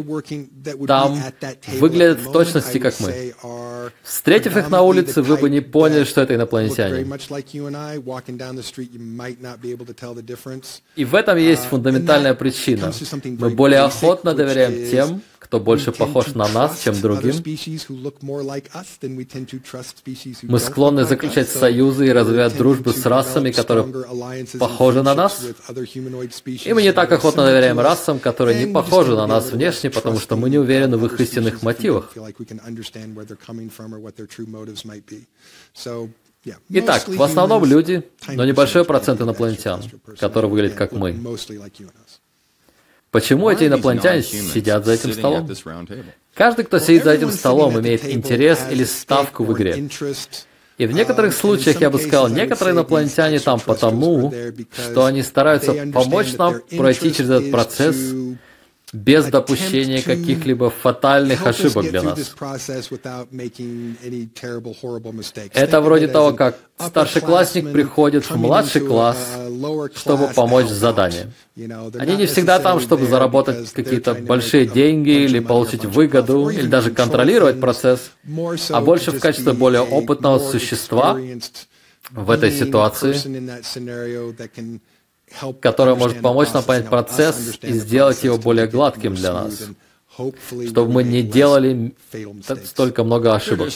там 0.88 1.22
выглядят 1.80 2.20
в 2.20 2.32
точности, 2.32 2.78
как 2.80 3.00
мы. 3.00 3.34
Встретив 4.04 4.58
их 4.58 4.70
на 4.70 4.82
улице, 4.82 5.22
вы 5.22 5.38
бы 5.38 5.50
не 5.50 5.62
поняли, 5.62 6.04
что 6.04 6.22
это 6.22 6.36
инопланетяне. 6.36 7.06
И 10.96 11.06
в 11.06 11.16
этом 11.16 11.38
есть 11.38 11.64
фундаментальная 11.66 12.34
причина. 12.34 12.94
Мы 13.24 13.50
более 13.50 13.82
охотно 13.82 14.34
доверяем 14.34 14.90
тем, 14.90 15.22
кто 15.39 15.60
больше 15.60 15.91
похож 15.91 16.36
на 16.36 16.48
нас, 16.50 16.81
чем 16.81 17.00
другим. 17.00 17.34
Мы 20.43 20.60
склонны 20.60 21.05
заключать 21.05 21.50
союзы 21.50 22.08
и 22.08 22.12
развивать 22.12 22.58
дружбу 22.58 22.91
с 22.91 23.05
расами, 23.05 23.51
которые 23.51 23.86
похожи 24.60 25.01
на 25.01 25.15
нас. 25.15 25.41
И 26.65 26.74
мы 26.74 26.81
не 26.81 26.91
так 26.91 27.12
охотно 27.12 27.46
доверяем 27.46 27.79
расам, 27.79 28.19
которые 28.19 28.65
не 28.65 28.72
похожи 28.72 29.15
на 29.15 29.27
нас 29.27 29.51
внешне, 29.51 29.89
потому 29.89 30.19
что 30.19 30.36
мы 30.36 30.50
не 30.50 30.58
уверены 30.58 30.98
в 30.98 31.05
их 31.05 31.19
истинных 31.19 31.63
мотивах. 31.63 32.13
Итак, 36.69 37.08
в 37.08 37.22
основном 37.22 37.65
люди, 37.65 38.03
но 38.27 38.46
небольшой 38.46 38.86
процент 38.86 39.22
инопланетян, 39.22 39.81
которые 40.19 40.50
выглядят 40.50 40.77
как 40.77 40.91
мы. 40.91 41.13
Почему 43.12 43.50
эти 43.50 43.66
инопланетяне 43.66 44.22
сидят 44.22 44.86
за 44.86 44.94
этим 44.94 45.13
столом? 45.13 45.50
Каждый, 46.36 46.66
кто 46.66 46.80
сидит 46.80 47.04
за 47.04 47.12
этим 47.12 47.32
столом, 47.32 47.80
имеет 47.80 48.06
интерес 48.06 48.60
или 48.70 48.84
ставку 48.84 49.44
в 49.44 49.54
игре. 49.54 49.89
И 50.78 50.86
в 50.86 50.94
некоторых 50.94 51.34
случаях, 51.34 51.82
я 51.82 51.89
бы 51.89 52.00
сказал, 52.00 52.30
некоторые 52.30 52.74
инопланетяне 52.74 53.39
там 53.39 53.60
потому, 53.60 54.34
что 54.72 55.06
они 55.06 55.24
стараются 55.24 55.74
помочь 55.94 56.34
нам 56.38 56.62
пройти 56.78 57.13
через 57.13 57.30
этот 57.30 57.51
процесс 57.51 57.98
без 58.91 59.25
допущения 59.25 60.01
каких-либо 60.01 60.69
фатальных 60.69 61.46
ошибок 61.46 61.89
для 61.89 62.01
нас. 62.01 62.36
Это 65.53 65.81
вроде 65.81 66.08
того, 66.08 66.34
как 66.34 66.58
старшеклассник 66.79 67.72
приходит 67.72 68.29
в 68.29 68.36
младший 68.36 68.81
класс, 68.81 69.17
чтобы 69.96 70.27
помочь 70.29 70.67
с 70.67 70.74
заданием. 70.74 71.31
Они 72.00 72.15
не 72.15 72.25
всегда 72.25 72.60
там, 72.60 72.79
чтобы 72.79 73.05
заработать 73.05 73.72
какие-то 73.72 74.15
большие 74.15 74.65
деньги 74.65 75.12
или 75.12 75.39
получить 75.39 75.86
выгоду, 75.86 76.50
или 76.50 76.67
даже 76.67 76.91
контролировать 76.91 77.60
процесс, 77.60 78.12
а 78.69 78.81
больше 78.81 79.12
в 79.12 79.19
качестве 79.19 79.53
более 79.53 79.81
опытного 79.81 80.39
существа 80.39 81.19
в 82.10 82.31
этой 82.31 82.51
ситуации, 82.51 83.15
которая 85.62 85.96
может 85.96 86.22
помочь 86.22 86.52
нам 86.54 86.64
понять 86.64 86.90
процесс 86.90 87.58
и 87.62 87.74
сделать 87.74 88.24
его 88.24 88.38
более 88.38 88.68
гладким 88.68 89.16
для 89.16 89.34
нас, 89.34 89.68
чтобы 90.68 90.92
мы 90.92 91.04
не 91.04 91.24
делали 91.24 91.96
столько 92.66 93.04
много 93.04 93.34
ошибок. 93.36 93.70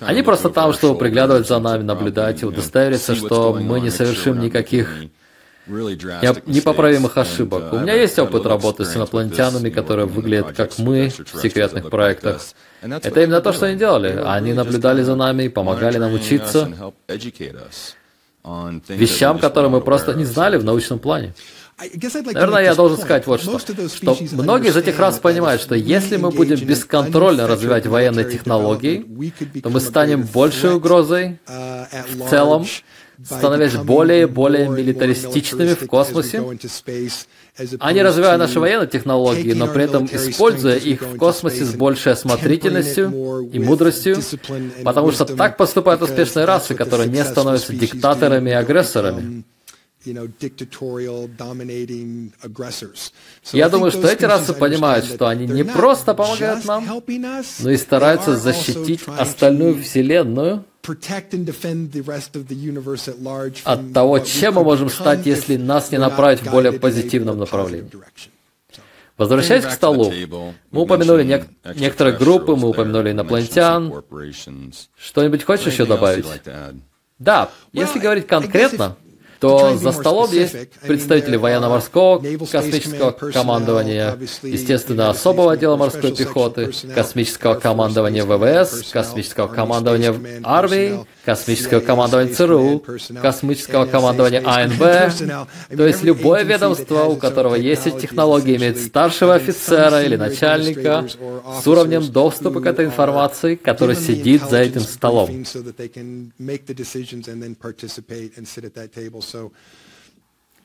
Они 0.00 0.22
просто 0.22 0.50
там, 0.50 0.72
чтобы 0.72 0.98
приглядывать 0.98 1.46
за 1.46 1.58
нами, 1.58 1.82
наблюдать 1.82 2.42
и 2.42 2.46
удостовериться, 2.46 3.14
что 3.14 3.54
мы 3.54 3.80
не 3.80 3.90
совершим 3.90 4.40
никаких 4.40 4.88
непоправимых 5.66 7.16
ошибок. 7.16 7.72
У 7.72 7.78
меня 7.78 7.94
есть 7.94 8.18
опыт 8.18 8.46
работы 8.46 8.84
с 8.84 8.96
инопланетянами, 8.96 9.70
которые 9.70 10.06
выглядят 10.06 10.52
как 10.56 10.78
мы 10.78 11.10
в 11.10 11.40
секретных 11.40 11.90
проектах. 11.90 12.42
Это 12.82 13.22
именно 13.22 13.40
то, 13.40 13.52
что 13.52 13.66
они 13.66 13.76
делали. 13.76 14.20
Они 14.24 14.52
наблюдали 14.52 15.02
за 15.02 15.14
нами 15.14 15.44
и 15.44 15.48
помогали 15.48 15.98
нам 15.98 16.14
учиться 16.14 16.68
вещам, 18.88 19.38
которые 19.38 19.70
мы 19.70 19.80
просто 19.80 20.14
не 20.14 20.24
знали 20.24 20.56
в 20.56 20.64
научном 20.64 20.98
плане. 20.98 21.34
Наверное, 21.78 22.62
я 22.62 22.74
должен 22.74 22.98
сказать 22.98 23.26
вот 23.26 23.40
что, 23.40 23.58
что 23.58 24.16
многие 24.32 24.68
из 24.68 24.76
этих 24.76 24.98
раз 24.98 25.18
понимают, 25.18 25.62
что 25.62 25.74
если 25.74 26.16
мы 26.18 26.30
будем 26.30 26.58
бесконтрольно 26.58 27.46
развивать 27.46 27.86
военные 27.86 28.30
технологии, 28.30 29.06
то 29.62 29.70
мы 29.70 29.80
станем 29.80 30.22
большей 30.22 30.74
угрозой 30.74 31.38
в 31.46 32.28
целом, 32.28 32.66
становясь 33.24 33.74
более 33.74 34.22
и 34.22 34.26
более 34.26 34.68
милитаристичными 34.68 35.74
в 35.74 35.86
космосе, 35.86 36.42
они 37.78 38.02
развивают 38.02 38.38
наши 38.38 38.60
военные 38.60 38.88
технологии, 38.88 39.52
но 39.52 39.66
при 39.68 39.84
этом 39.84 40.06
используя 40.06 40.76
их 40.76 41.02
в 41.02 41.16
космосе 41.16 41.64
с 41.64 41.74
большей 41.74 42.12
осмотрительностью 42.12 43.50
и 43.52 43.58
мудростью, 43.58 44.18
потому 44.84 45.12
что 45.12 45.24
так 45.24 45.56
поступают 45.56 46.02
успешные 46.02 46.44
расы, 46.44 46.74
которые 46.74 47.08
не 47.08 47.24
становятся 47.24 47.72
диктаторами 47.72 48.50
и 48.50 48.54
агрессорами. 48.54 49.44
Я 53.52 53.68
думаю, 53.68 53.90
что 53.90 54.08
эти 54.08 54.24
расы 54.24 54.54
понимают, 54.54 55.04
что 55.04 55.26
они 55.28 55.46
не 55.46 55.62
просто 55.64 56.14
помогают 56.14 56.64
нам, 56.64 56.84
но 57.60 57.70
и 57.70 57.76
стараются 57.76 58.36
защитить 58.36 59.00
остальную 59.18 59.82
Вселенную 59.82 60.64
от 63.64 63.92
того, 63.92 64.18
чем 64.20 64.54
мы 64.54 64.64
можем 64.64 64.88
стать, 64.88 65.26
если 65.26 65.56
нас 65.56 65.90
не 65.92 65.98
направить 65.98 66.40
в 66.40 66.50
более 66.50 66.72
позитивном 66.80 67.38
направлении. 67.38 67.90
Возвращаясь 69.18 69.64
к 69.64 69.70
столу, 69.72 70.10
мы 70.70 70.80
упомянули 70.80 71.24
нек- 71.24 71.48
некоторые 71.76 72.16
группы, 72.16 72.56
мы 72.56 72.68
упомянули 72.70 73.10
инопланетян. 73.12 73.92
Что-нибудь 74.98 75.44
хочешь 75.44 75.66
еще 75.66 75.84
добавить? 75.84 76.24
Да, 77.18 77.50
если 77.74 77.98
говорить 77.98 78.26
конкретно, 78.26 78.96
то 79.40 79.76
за 79.76 79.92
столом 79.92 80.30
есть 80.32 80.54
представители 80.82 81.36
военно-морского 81.36 82.22
космического 82.50 83.10
командования, 83.10 84.18
естественно, 84.42 85.08
особого 85.10 85.52
отдела 85.52 85.76
морской 85.76 86.14
пехоты, 86.14 86.70
космического 86.94 87.54
командования 87.54 88.24
ВВС, 88.24 88.90
космического 88.92 89.48
командования 89.48 90.14
армии, 90.42 91.00
космического 91.24 91.80
командования 91.80 92.34
ЦРУ, 92.34 92.84
космического 93.22 93.86
командования 93.86 94.42
АНБ. 94.44 95.76
То 95.76 95.86
есть 95.86 96.02
любое 96.02 96.42
ведомство, 96.42 97.04
у 97.04 97.16
которого 97.16 97.54
есть 97.54 97.86
эти 97.86 98.00
технологии, 98.00 98.56
имеет 98.56 98.78
старшего 98.78 99.34
офицера 99.34 100.02
или 100.02 100.16
начальника 100.16 101.06
с 101.62 101.66
уровнем 101.66 102.10
доступа 102.10 102.60
к 102.60 102.66
этой 102.66 102.84
информации, 102.84 103.54
который 103.54 103.96
сидит 103.96 104.42
за 104.50 104.58
этим 104.58 104.80
столом. 104.80 105.44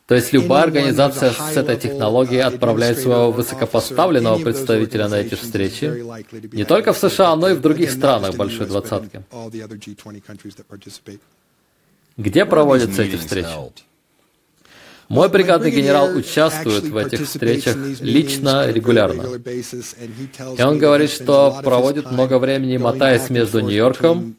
То 0.08 0.14
есть 0.14 0.34
любая 0.34 0.64
организация 0.64 1.32
с 1.32 1.58
этой 1.58 1.78
технологией 1.78 2.42
отправляет 2.42 3.00
своего 3.00 3.32
высокопоставленного 3.32 4.38
представителя 4.40 5.08
на 5.08 5.16
эти 5.16 5.34
встречи, 5.34 5.86
не 6.56 6.64
только 6.64 6.94
в 6.94 6.98
США, 6.98 7.36
но 7.36 7.50
и 7.50 7.54
в 7.56 7.62
других 7.62 7.92
странах 7.92 8.36
Большой 8.36 8.68
Двадцатки. 8.68 9.24
Где 12.18 12.46
проводятся 12.46 13.02
эти 13.02 13.16
встречи? 13.16 13.48
Мой 15.08 15.30
бригадный 15.30 15.72
генерал 15.72 16.16
участвует 16.16 16.84
в 16.86 16.98
этих 16.98 17.28
встречах 17.28 17.76
лично, 18.02 18.70
регулярно. 18.70 19.24
И 20.58 20.62
он 20.62 20.80
говорит, 20.80 21.12
что 21.12 21.60
проводит 21.64 22.12
много 22.12 22.40
времени, 22.40 22.78
мотаясь 22.78 23.30
между 23.30 23.60
Нью-Йорком, 23.60 24.36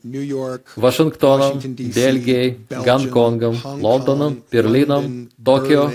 Вашингтоном, 0.77 1.61
Бельгией, 1.61 2.59
Гонконгом, 2.69 3.59
Лондоном, 3.81 4.43
Берлином, 4.51 5.31
Токио, 5.45 5.91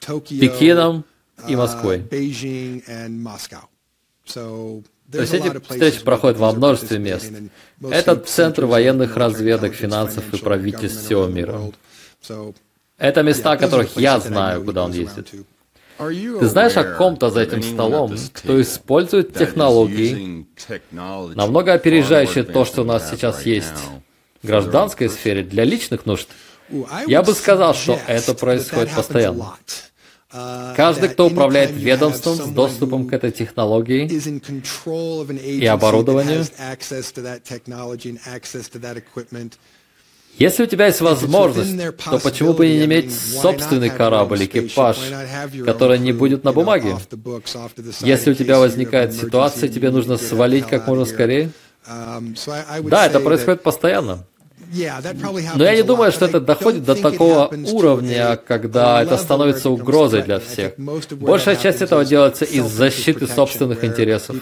Пекином 0.00 1.04
и 1.48 1.56
Москвой. 1.56 2.02
То 5.12 5.20
есть 5.20 5.34
эти 5.34 5.58
встречи 5.68 6.02
проходят 6.02 6.38
во 6.38 6.52
множестве 6.52 6.98
мест. 6.98 7.30
Это 7.80 8.16
центр 8.16 8.64
военных 8.64 9.16
разведок, 9.16 9.74
финансов 9.74 10.24
и 10.32 10.36
правительств 10.38 11.04
всего 11.04 11.26
мира. 11.26 11.60
Это 12.98 13.22
места, 13.22 13.52
о 13.52 13.56
которых 13.56 13.96
я 13.96 14.20
знаю, 14.20 14.64
куда 14.64 14.84
он 14.84 14.92
ездит. 14.92 15.32
Ты 15.98 16.46
знаешь 16.46 16.76
о 16.76 16.84
ком-то 16.84 17.30
за 17.30 17.42
этим 17.42 17.62
столом, 17.62 18.16
кто 18.32 18.60
использует 18.60 19.34
технологии, 19.34 20.46
намного 20.90 21.72
опережающие 21.72 22.44
то, 22.44 22.64
что 22.64 22.82
у 22.82 22.84
нас 22.84 23.10
сейчас 23.10 23.46
есть 23.46 23.74
в 24.42 24.46
гражданской 24.46 25.08
сфере 25.08 25.42
для 25.42 25.64
личных 25.64 26.06
нужд? 26.06 26.28
Я 27.06 27.22
бы 27.22 27.32
сказал, 27.34 27.74
что 27.74 27.98
это 28.06 28.34
происходит 28.34 28.90
постоянно. 28.94 29.54
Каждый, 30.76 31.10
кто 31.10 31.26
управляет 31.26 31.70
ведомством 31.70 32.34
с 32.34 32.48
доступом 32.48 33.06
к 33.06 33.12
этой 33.12 33.30
технологии 33.30 34.08
и 34.10 35.66
оборудованию, 35.66 36.44
если 40.38 40.64
у 40.64 40.66
тебя 40.66 40.86
есть 40.86 41.00
возможность, 41.00 41.76
то 42.04 42.18
почему 42.18 42.52
бы 42.54 42.66
не 42.66 42.84
иметь 42.84 43.12
собственный 43.14 43.90
корабль, 43.90 44.44
экипаж, 44.44 44.98
который 45.64 45.98
не 45.98 46.12
будет 46.12 46.44
на 46.44 46.52
бумаге? 46.52 46.96
Если 48.00 48.30
у 48.30 48.34
тебя 48.34 48.58
возникает 48.58 49.12
ситуация, 49.12 49.68
тебе 49.68 49.90
нужно 49.90 50.16
свалить 50.16 50.66
как 50.66 50.86
можно 50.86 51.04
скорее? 51.04 51.50
Да, 51.86 53.06
это 53.06 53.20
происходит 53.20 53.62
постоянно. 53.62 54.24
Но 55.54 55.64
я 55.64 55.74
не 55.74 55.82
думаю, 55.82 56.12
что 56.12 56.26
это 56.26 56.40
доходит 56.40 56.84
до 56.84 56.94
такого 56.94 57.50
уровня, 57.72 58.36
когда 58.36 59.02
это 59.02 59.16
становится 59.16 59.70
угрозой 59.70 60.22
для 60.22 60.40
всех. 60.40 60.74
Большая 61.12 61.56
часть 61.56 61.82
этого 61.82 62.04
делается 62.04 62.44
из 62.44 62.64
защиты 62.64 63.26
собственных 63.26 63.84
интересов. 63.84 64.36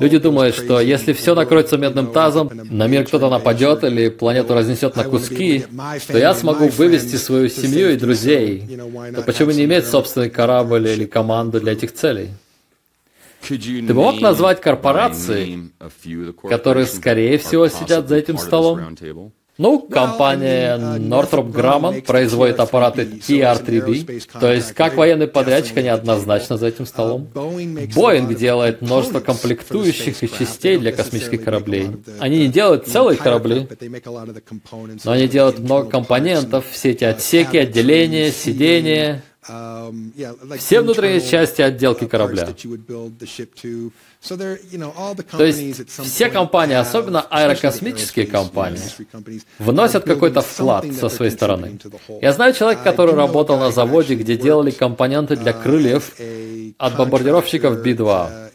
Люди 0.00 0.18
думают, 0.18 0.54
что 0.54 0.80
если 0.80 1.12
все 1.12 1.34
накроется 1.34 1.76
медным 1.76 2.12
тазом, 2.12 2.50
на 2.70 2.86
мир 2.86 3.04
кто-то 3.06 3.28
нападет 3.28 3.84
или 3.84 4.08
планету 4.08 4.54
разнесет 4.54 4.96
на 4.96 5.04
куски, 5.04 5.64
то 6.06 6.18
я 6.18 6.34
смогу 6.34 6.68
вывести 6.68 7.16
свою 7.16 7.48
семью 7.48 7.92
и 7.92 7.96
друзей. 7.96 8.78
То 9.14 9.22
почему 9.22 9.50
не 9.50 9.64
иметь 9.64 9.86
собственный 9.86 10.30
корабль 10.30 10.88
или 10.88 11.04
команду 11.04 11.60
для 11.60 11.72
этих 11.72 11.92
целей? 11.92 12.30
Ты 13.46 13.94
мог 13.94 14.20
назвать 14.20 14.60
корпорации, 14.60 15.70
которые, 16.48 16.86
скорее 16.86 17.38
всего, 17.38 17.68
сидят 17.68 18.08
за 18.08 18.16
этим 18.16 18.38
столом? 18.38 18.96
Ну, 19.58 19.80
компания 19.80 20.76
Northrop 20.76 21.50
Grumman 21.52 22.02
производит 22.02 22.60
аппараты 22.60 23.02
TR-3B, 23.02 24.38
то 24.38 24.52
есть 24.52 24.72
как 24.72 24.96
военный 24.96 25.26
подрядчик 25.26 25.78
они 25.78 25.88
однозначно 25.88 26.56
за 26.56 26.68
этим 26.68 26.86
столом. 26.86 27.26
Boeing 27.34 28.34
делает 28.36 28.82
множество 28.82 29.18
комплектующих 29.18 30.22
и 30.22 30.30
частей 30.30 30.78
для 30.78 30.92
космических 30.92 31.42
кораблей. 31.42 31.90
Они 32.20 32.38
не 32.38 32.46
делают 32.46 32.86
целые 32.86 33.18
корабли, 33.18 33.66
но 35.04 35.10
они 35.10 35.26
делают 35.26 35.58
много 35.58 35.90
компонентов, 35.90 36.64
все 36.70 36.90
эти 36.90 37.02
отсеки, 37.02 37.56
отделения, 37.56 38.30
сидения, 38.30 39.24
все 40.58 40.80
внутренние 40.82 41.20
части 41.20 41.62
отделки 41.62 42.06
корабля. 42.06 42.48
То 45.30 45.44
есть 45.44 45.88
все 45.88 46.28
компании, 46.28 46.74
особенно 46.74 47.22
аэрокосмические 47.22 48.26
компании, 48.26 48.80
вносят 49.58 50.04
какой-то 50.04 50.42
вклад 50.42 50.84
со 50.92 51.08
своей 51.08 51.30
стороны. 51.30 51.78
Я 52.20 52.32
знаю 52.32 52.52
человека, 52.52 52.82
который 52.82 53.14
работал 53.14 53.58
на 53.58 53.70
заводе, 53.70 54.16
где 54.16 54.36
делали 54.36 54.70
компоненты 54.70 55.36
для 55.36 55.52
uh, 55.52 55.62
крыльев 55.62 56.14
от 56.78 56.96
бомбардировщиков 56.96 57.82
B-2. 57.82 58.48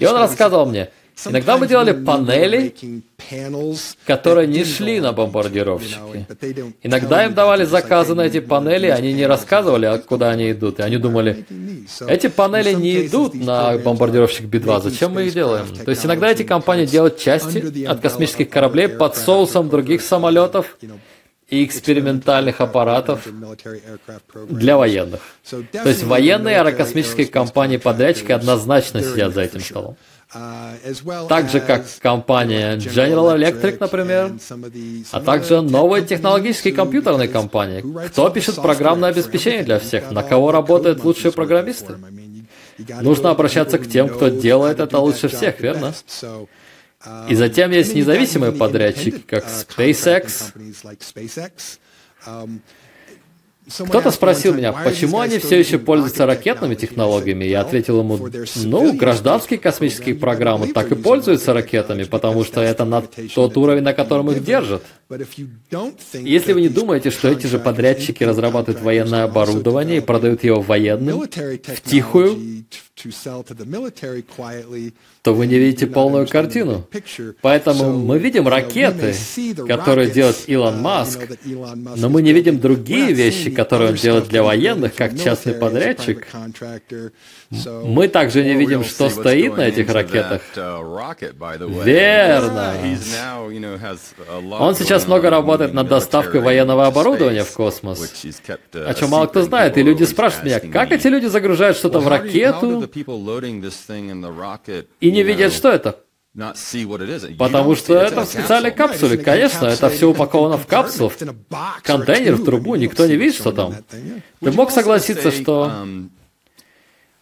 И 0.00 0.06
он 0.06 0.16
рассказывал 0.16 0.66
мне, 0.66 0.90
иногда 1.24 1.56
мы 1.56 1.66
делали 1.66 1.92
панели, 1.92 2.74
которые 4.04 4.46
не 4.46 4.64
шли 4.64 5.00
на 5.00 5.12
бомбардировщики. 5.12 6.26
Иногда 6.82 7.24
им 7.24 7.32
давали 7.32 7.64
заказы 7.64 8.14
на 8.14 8.22
эти 8.22 8.40
панели, 8.40 8.88
они 8.88 9.14
не 9.14 9.26
рассказывали, 9.26 9.98
куда 10.06 10.30
они 10.30 10.52
идут, 10.52 10.78
и 10.78 10.82
они 10.82 10.98
думали, 10.98 11.46
эти 12.06 12.26
панели 12.26 12.74
не 12.74 13.06
идут 13.06 13.32
на 13.34 13.78
бомбардировщик 13.78 14.44
Би-2, 14.46 14.82
зачем 14.82 15.12
мы 15.12 15.22
их 15.24 15.32
делаем? 15.32 15.66
То 15.74 15.90
есть 15.90 16.04
иногда 16.04 16.30
эти 16.30 16.42
компании 16.42 16.84
делают 16.84 17.18
части 17.18 17.86
от 17.86 18.00
космических 18.00 18.50
кораблей 18.50 18.88
под 18.88 19.16
соусом 19.16 19.70
других 19.70 20.02
самолетов, 20.02 20.76
и 21.48 21.64
экспериментальных 21.64 22.60
аппаратов 22.60 23.26
для 24.48 24.76
военных. 24.76 25.20
То 25.48 25.88
есть 25.88 26.02
военные 26.02 26.60
аэрокосмические 26.60 27.26
компании-подрядчики 27.26 28.32
однозначно 28.32 29.02
сидят 29.02 29.34
за 29.34 29.42
этим 29.42 29.60
столом. 29.60 29.96
Так 31.28 31.48
же, 31.48 31.60
как 31.60 31.86
компания 32.00 32.76
General 32.76 33.36
Electric, 33.36 33.76
например, 33.78 34.32
а 35.12 35.20
также 35.20 35.62
новые 35.62 36.04
технологические 36.04 36.74
компьютерные 36.74 37.28
компании. 37.28 37.84
Кто 38.08 38.28
пишет 38.30 38.56
программное 38.56 39.10
обеспечение 39.10 39.62
для 39.62 39.78
всех? 39.78 40.10
На 40.10 40.24
кого 40.24 40.50
работают 40.50 41.04
лучшие 41.04 41.30
программисты? 41.30 41.94
Нужно 43.00 43.30
обращаться 43.30 43.78
к 43.78 43.88
тем, 43.88 44.08
кто 44.08 44.28
делает 44.28 44.80
это 44.80 44.98
лучше 44.98 45.28
всех, 45.28 45.60
верно? 45.60 45.94
И 47.28 47.34
затем 47.34 47.70
есть 47.70 47.94
независимые 47.94 48.52
подрядчики, 48.52 49.18
как 49.26 49.44
SpaceX. 49.44 50.52
Кто-то 53.68 54.12
спросил 54.12 54.54
меня, 54.54 54.72
почему 54.72 55.18
они 55.18 55.38
все 55.38 55.58
еще 55.58 55.78
пользуются 55.78 56.24
ракетными 56.24 56.76
технологиями. 56.76 57.44
Я 57.44 57.62
ответил 57.62 57.98
ему, 57.98 58.28
ну, 58.56 58.92
гражданские 58.92 59.58
космические 59.58 60.14
программы 60.14 60.68
так 60.68 60.92
и 60.92 60.94
пользуются 60.94 61.52
ракетами, 61.52 62.04
потому 62.04 62.44
что 62.44 62.60
это 62.60 62.84
на 62.84 63.02
тот 63.34 63.56
уровень, 63.56 63.82
на 63.82 63.92
котором 63.92 64.30
их 64.30 64.44
держат. 64.44 64.84
Если 65.08 66.52
вы 66.52 66.60
не 66.60 66.68
думаете, 66.68 67.10
что 67.10 67.28
эти 67.28 67.46
же 67.46 67.58
подрядчики 67.60 68.24
разрабатывают 68.24 68.82
военное 68.82 69.24
оборудование 69.24 69.98
и 69.98 70.00
продают 70.00 70.42
его 70.42 70.60
военным, 70.60 71.20
в 71.20 71.80
тихую, 71.84 72.64
то 75.22 75.34
вы 75.34 75.46
не 75.46 75.58
видите 75.58 75.86
полную 75.86 76.26
картину. 76.26 76.88
Поэтому 77.42 77.92
мы 77.92 78.18
видим 78.18 78.48
ракеты, 78.48 79.14
которые 79.68 80.10
делает 80.10 80.48
Илон 80.48 80.80
Маск, 80.80 81.20
но 81.44 82.08
мы 82.08 82.22
не 82.22 82.32
видим 82.32 82.58
другие 82.58 83.12
вещи, 83.12 83.50
которые 83.50 83.90
он 83.90 83.96
делает 83.96 84.28
для 84.28 84.42
военных, 84.42 84.94
как 84.94 85.16
частный 85.20 85.52
подрядчик. 85.54 86.26
Мы 87.50 88.08
также 88.08 88.42
не 88.42 88.54
видим, 88.54 88.82
что 88.82 89.08
стоит 89.10 89.56
на 89.56 89.68
этих 89.68 89.88
ракетах. 89.92 90.42
Верно. 91.84 92.74
Он 94.58 94.74
сейчас 94.74 94.95
много 95.04 95.28
работает 95.28 95.74
над 95.74 95.88
доставкой 95.88 96.40
военного 96.40 96.86
оборудования 96.86 97.44
в 97.44 97.52
космос, 97.52 98.10
о 98.72 98.94
чем 98.94 99.10
мало 99.10 99.26
кто 99.26 99.42
знает. 99.42 99.76
И 99.76 99.82
люди 99.82 100.04
спрашивают 100.04 100.44
меня, 100.46 100.72
как 100.72 100.92
эти 100.92 101.08
люди 101.08 101.26
загружают 101.26 101.76
что-то 101.76 102.00
в 102.00 102.08
ракету 102.08 102.88
и 105.00 105.10
не 105.10 105.22
видят, 105.22 105.52
что 105.52 105.70
это. 105.70 105.98
Потому 107.38 107.74
что 107.76 107.94
это 107.94 108.24
в 108.24 108.28
специальной 108.28 108.70
капсуле. 108.70 109.18
Конечно, 109.18 109.66
это 109.66 109.88
все 109.88 110.08
упаковано 110.08 110.58
в 110.58 110.66
капсулу, 110.66 111.10
в 111.10 111.82
контейнер, 111.82 112.36
в 112.36 112.44
трубу. 112.44 112.76
Никто 112.76 113.06
не 113.06 113.16
видит, 113.16 113.36
что 113.36 113.52
там. 113.52 113.74
Ты 114.40 114.52
мог 114.52 114.70
согласиться, 114.70 115.30
что 115.30 115.72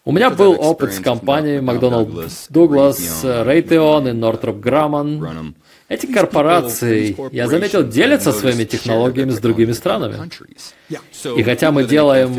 у 0.03 0.11
меня 0.11 0.29
был 0.29 0.51
опыт 0.59 0.93
с 0.93 0.99
компанией 0.99 1.59
McDonnell 1.59 2.29
Douglas, 2.51 3.23
Raytheon 3.23 4.09
и 4.09 4.13
Northrop 4.13 4.61
Grumman. 4.61 5.55
Эти 5.87 6.07
корпорации, 6.07 7.15
я 7.31 7.47
заметил, 7.47 7.87
делятся 7.87 8.31
своими 8.31 8.63
технологиями 8.63 9.29
с 9.31 9.39
другими 9.39 9.71
странами. 9.71 10.17
И 11.37 11.43
хотя 11.43 11.71
мы 11.71 11.83
делаем 11.83 12.33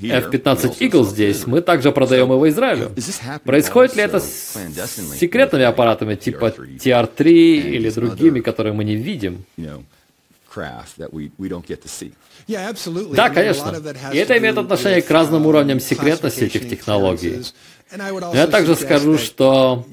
F-15 0.00 0.78
Eagle 0.78 1.04
здесь, 1.06 1.46
мы 1.46 1.62
также 1.62 1.92
продаем 1.92 2.30
его 2.30 2.46
Израилю. 2.50 2.92
Происходит 3.44 3.96
ли 3.96 4.02
это 4.02 4.20
с 4.20 4.58
секретными 5.18 5.64
аппаратами 5.64 6.14
типа 6.14 6.46
TR-3 6.48 7.24
или 7.26 7.88
другими, 7.90 8.40
которые 8.40 8.74
мы 8.74 8.84
не 8.84 8.96
видим? 8.96 9.44
Да, 12.46 13.30
конечно. 13.30 13.82
И 14.12 14.16
это 14.16 14.38
имеет 14.38 14.58
отношение 14.58 15.02
к 15.02 15.10
разным 15.10 15.46
уровням 15.46 15.80
секретности 15.80 16.44
этих 16.44 16.68
технологий. 16.68 17.42
Но 17.96 18.34
я 18.34 18.46
также 18.46 18.74
скажу, 18.76 19.16
что 19.18 19.84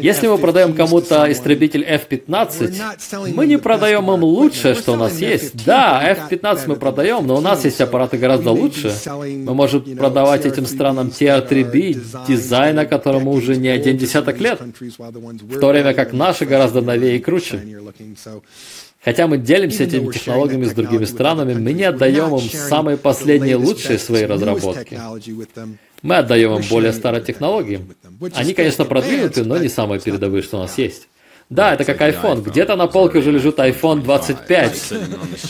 если 0.00 0.26
мы 0.26 0.38
продаем 0.38 0.74
кому-то 0.74 1.30
истребитель 1.32 1.84
F-15, 1.84 3.32
мы 3.34 3.46
не 3.46 3.58
продаем 3.58 4.10
им 4.12 4.22
лучшее, 4.22 4.74
что 4.74 4.92
у 4.92 4.96
нас 4.96 5.18
есть. 5.18 5.64
Да, 5.64 6.02
F-15 6.02 6.64
мы 6.66 6.76
продаем, 6.76 7.26
но 7.26 7.36
у 7.36 7.40
нас 7.40 7.64
есть 7.64 7.80
аппараты 7.80 8.18
гораздо 8.18 8.50
лучше. 8.50 8.94
Мы 9.06 9.54
можем 9.54 9.82
продавать 9.96 10.44
этим 10.44 10.66
странам 10.66 11.08
TR-3B, 11.08 12.26
дизайна 12.28 12.84
которому 12.84 13.32
уже 13.32 13.56
не 13.56 13.68
один 13.68 13.96
десяток 13.96 14.38
лет, 14.40 14.60
в 14.60 15.60
то 15.60 15.68
время 15.68 15.94
как 15.94 16.12
наши 16.12 16.44
гораздо 16.44 16.82
новее 16.82 17.16
и 17.16 17.20
круче. 17.20 17.60
Хотя 19.04 19.26
мы 19.26 19.36
делимся 19.36 19.84
этими 19.84 20.10
технологиями 20.10 20.64
с 20.64 20.72
другими 20.72 21.04
странами, 21.04 21.52
мы 21.52 21.74
не 21.74 21.84
отдаем 21.84 22.34
им 22.34 22.40
самые 22.40 22.96
последние 22.96 23.56
лучшие 23.56 23.98
свои 23.98 24.24
разработки. 24.24 24.98
Мы 26.04 26.18
отдаем 26.18 26.54
им 26.58 26.62
более 26.68 26.92
старые 26.92 27.24
технологии. 27.24 27.80
Они, 28.34 28.52
конечно, 28.52 28.84
продвинуты, 28.84 29.42
но 29.42 29.56
не 29.56 29.70
самые 29.70 30.00
передовые, 30.00 30.42
что 30.42 30.58
у 30.58 30.60
нас 30.60 30.76
есть. 30.76 31.08
Да, 31.48 31.72
это 31.72 31.84
как 31.84 31.98
iPhone. 32.02 32.42
Где-то 32.42 32.76
на 32.76 32.88
полке 32.88 33.18
уже 33.18 33.32
лежит 33.32 33.58
iPhone 33.58 34.02
25. 34.02 34.92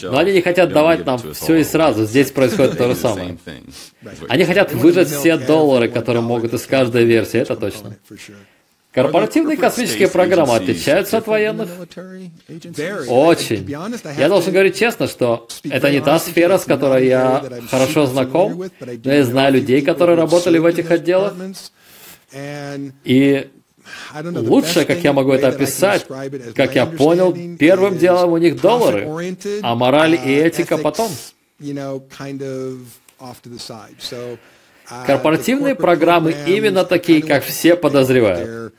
Но 0.05 0.19
они 0.19 0.33
не 0.33 0.43
хотят 0.43 0.73
давать 0.73 1.05
нам 1.05 1.19
все 1.19 1.57
и 1.57 1.65
сразу. 1.65 2.05
Здесь 2.05 2.31
происходит 2.31 2.79
то 2.79 2.89
же 2.89 2.95
самое. 2.95 3.37
Они 4.29 4.45
хотят 4.45 4.73
выжать 4.73 5.09
все 5.09 5.37
доллары, 5.37 5.89
которые 5.89 6.23
могут 6.23 6.55
из 6.55 6.65
каждой 6.67 7.05
версии, 7.05 7.41
это 7.41 7.57
точно. 7.57 7.97
Корпоративные 8.95 9.57
космические 9.57 10.09
программы 10.09 10.55
отличаются 10.55 11.19
от 11.19 11.27
военных? 11.27 11.69
Очень. 13.09 13.69
Я 14.17 14.29
должен 14.29 14.53
говорить 14.53 14.79
честно, 14.79 15.09
что 15.09 15.49
это 15.69 15.91
не 15.91 16.01
та 16.01 16.19
сфера, 16.21 16.59
с 16.59 16.65
которой 16.65 17.07
я 17.09 17.45
хорошо 17.71 18.07
знаком, 18.07 18.71
но 19.05 19.13
я 19.13 19.25
знаю 19.25 19.55
людей, 19.55 19.83
которые 19.83 20.17
работали 20.17 20.59
в 20.59 20.67
этих 20.67 20.91
отделах. 20.93 21.35
И 23.05 23.51
лучше, 24.23 24.85
как 24.85 24.99
я 24.99 25.13
могу 25.13 25.33
это 25.33 25.49
описать, 25.49 26.07
как 26.55 26.75
я 26.77 26.87
понял, 26.87 27.37
первым 27.59 27.99
делом 27.99 28.33
у 28.33 28.39
них 28.39 28.61
доллары, 28.61 29.37
а 29.63 29.75
мораль 29.75 30.15
и 30.15 30.35
этика 30.35 30.79
потом. 30.79 31.11
Корпоративные 35.07 35.75
программы 35.75 36.35
именно 36.47 36.85
такие, 36.85 37.23
как 37.23 37.43
все 37.43 37.75
подозревают. 37.75 38.73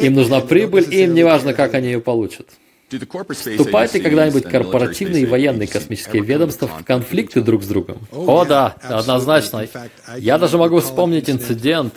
Им 0.00 0.14
нужна 0.14 0.40
прибыль, 0.40 0.86
и 0.90 1.04
им 1.04 1.14
не 1.14 1.24
важно, 1.24 1.54
как 1.54 1.74
они 1.74 1.88
ее 1.88 2.00
получат. 2.00 2.48
Вступают 2.90 3.92
ли 3.92 4.00
когда-нибудь 4.00 4.44
корпоративные 4.44 5.24
и 5.24 5.26
военные 5.26 5.68
космические 5.68 6.22
ведомства 6.22 6.68
в 6.68 6.84
конфликты 6.84 7.42
друг 7.42 7.62
с 7.62 7.66
другом? 7.66 7.98
О 8.12 8.46
да, 8.46 8.76
однозначно. 8.82 9.68
Я 10.16 10.38
даже 10.38 10.56
могу 10.56 10.80
вспомнить 10.80 11.28
инцидент. 11.28 11.92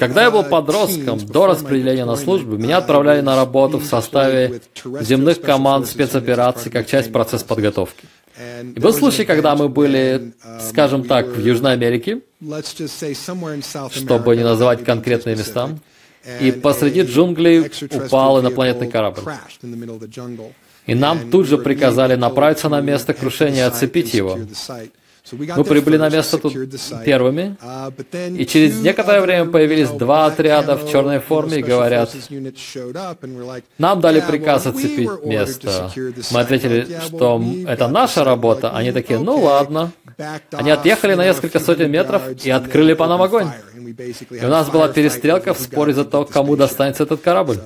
Когда 0.00 0.24
я 0.24 0.30
был 0.32 0.42
подростком, 0.42 1.18
до 1.24 1.46
распределения 1.46 2.04
на 2.04 2.16
службу, 2.16 2.56
меня 2.56 2.78
отправляли 2.78 3.20
на 3.20 3.36
работу 3.36 3.78
в 3.78 3.84
составе 3.84 4.60
земных 5.00 5.40
команд 5.40 5.86
спецопераций 5.86 6.72
как 6.72 6.88
часть 6.88 7.12
процесса 7.12 7.44
подготовки. 7.44 8.06
И 8.62 8.80
был 8.80 8.92
случай, 8.92 9.24
когда 9.24 9.54
мы 9.54 9.68
были, 9.68 10.32
скажем 10.68 11.04
так, 11.04 11.26
в 11.26 11.40
Южной 11.40 11.72
Америке, 11.74 12.22
чтобы 13.92 14.36
не 14.36 14.44
называть 14.44 14.84
конкретные 14.84 15.36
места, 15.36 15.70
и 16.40 16.50
посреди 16.52 17.02
джунглей 17.02 17.70
упал 17.90 18.40
инопланетный 18.40 18.88
корабль. 18.88 19.22
И 20.86 20.94
нам 20.94 21.30
тут 21.30 21.46
же 21.46 21.58
приказали 21.58 22.14
направиться 22.14 22.68
на 22.68 22.80
место 22.80 23.12
крушения 23.12 23.64
и 23.64 23.68
оцепить 23.68 24.14
его. 24.14 24.38
Мы 25.32 25.64
прибыли 25.64 25.96
на 25.98 26.08
место 26.08 26.38
тут 26.38 26.54
первыми, 27.04 27.56
и 28.36 28.46
через 28.46 28.80
некоторое 28.80 29.20
время 29.20 29.50
появились 29.50 29.90
два 29.90 30.26
отряда 30.26 30.76
в 30.76 30.90
черной 30.90 31.18
форме 31.20 31.58
и 31.58 31.62
говорят, 31.62 32.14
нам 33.78 34.00
дали 34.00 34.20
приказ 34.20 34.66
оцепить 34.66 35.10
место. 35.24 35.90
Мы 36.30 36.40
ответили, 36.40 36.86
что 37.06 37.42
это 37.66 37.88
наша 37.88 38.24
работа. 38.24 38.70
Они 38.70 38.92
такие, 38.92 39.18
ну 39.18 39.36
ладно. 39.38 39.92
Они 40.52 40.70
отъехали 40.70 41.14
на 41.14 41.24
несколько 41.24 41.60
сотен 41.60 41.90
метров 41.90 42.22
и 42.44 42.50
открыли 42.50 42.94
по 42.94 43.06
нам 43.06 43.22
огонь. 43.22 43.48
И 44.30 44.44
у 44.44 44.48
нас 44.48 44.68
была 44.68 44.88
перестрелка 44.88 45.54
в 45.54 45.60
споре 45.60 45.94
за 45.94 46.04
то, 46.04 46.24
кому 46.24 46.56
достанется 46.56 47.04
этот 47.04 47.20
корабль. 47.20 47.58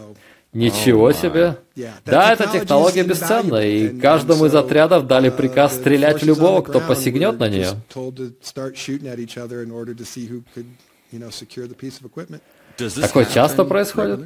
Ничего 0.52 1.12
себе! 1.12 1.56
Да, 2.04 2.32
эта 2.32 2.46
технология 2.46 3.04
бесценна, 3.04 3.66
и 3.66 3.98
каждому 3.98 4.44
из 4.44 4.54
отрядов 4.54 5.06
дали 5.06 5.30
приказ 5.30 5.76
стрелять 5.76 6.22
в 6.22 6.26
любого, 6.26 6.60
кто 6.60 6.78
посягнет 6.80 7.38
на 7.38 7.48
нее. 7.48 7.68
Такое 13.00 13.24
часто 13.24 13.64
происходит? 13.64 14.20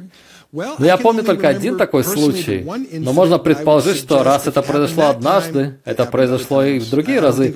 Но 0.57 0.75
ну, 0.79 0.85
я 0.85 0.97
помню 0.97 1.23
только 1.23 1.47
один 1.47 1.77
такой 1.77 2.03
случай, 2.03 2.65
но 2.93 3.13
можно 3.13 3.37
предположить, 3.37 3.97
что 3.97 4.23
раз 4.23 4.47
это 4.47 4.63
произошло 4.63 5.07
однажды, 5.07 5.79
это 5.85 6.05
произошло 6.05 6.63
и 6.63 6.79
в 6.79 6.89
другие 6.89 7.19
разы. 7.19 7.53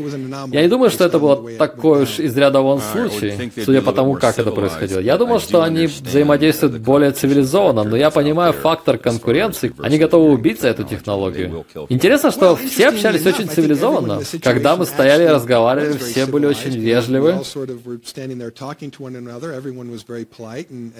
Я 0.51 0.61
не 0.61 0.67
думаю, 0.67 0.91
что 0.91 1.05
это 1.05 1.17
был 1.17 1.49
такой 1.57 2.03
уж 2.03 2.19
из 2.19 2.37
ряда 2.37 2.61
вон 2.61 2.79
случай, 2.79 3.51
судя 3.65 3.81
по 3.81 3.91
тому, 3.91 4.13
как 4.13 4.37
это 4.37 4.51
происходило. 4.51 4.99
Я 4.99 5.17
думал, 5.17 5.39
что 5.39 5.63
они 5.63 5.87
взаимодействуют 5.87 6.77
более 6.77 7.11
цивилизованно, 7.11 7.83
но 7.83 7.97
я 7.97 8.11
понимаю 8.11 8.53
фактор 8.53 8.97
конкуренции. 8.99 9.73
Они 9.79 9.97
готовы 9.97 10.31
убить 10.31 10.61
за 10.61 10.67
эту 10.69 10.83
технологию. 10.83 11.65
Интересно, 11.89 12.31
что 12.31 12.55
все 12.55 12.89
общались 12.89 13.25
очень 13.25 13.49
цивилизованно. 13.49 14.21
Когда 14.43 14.75
мы 14.75 14.85
стояли 14.85 15.23
и 15.23 15.27
разговаривали, 15.27 15.97
все 15.97 16.27
были 16.27 16.45
очень 16.45 16.77
вежливы 16.77 17.41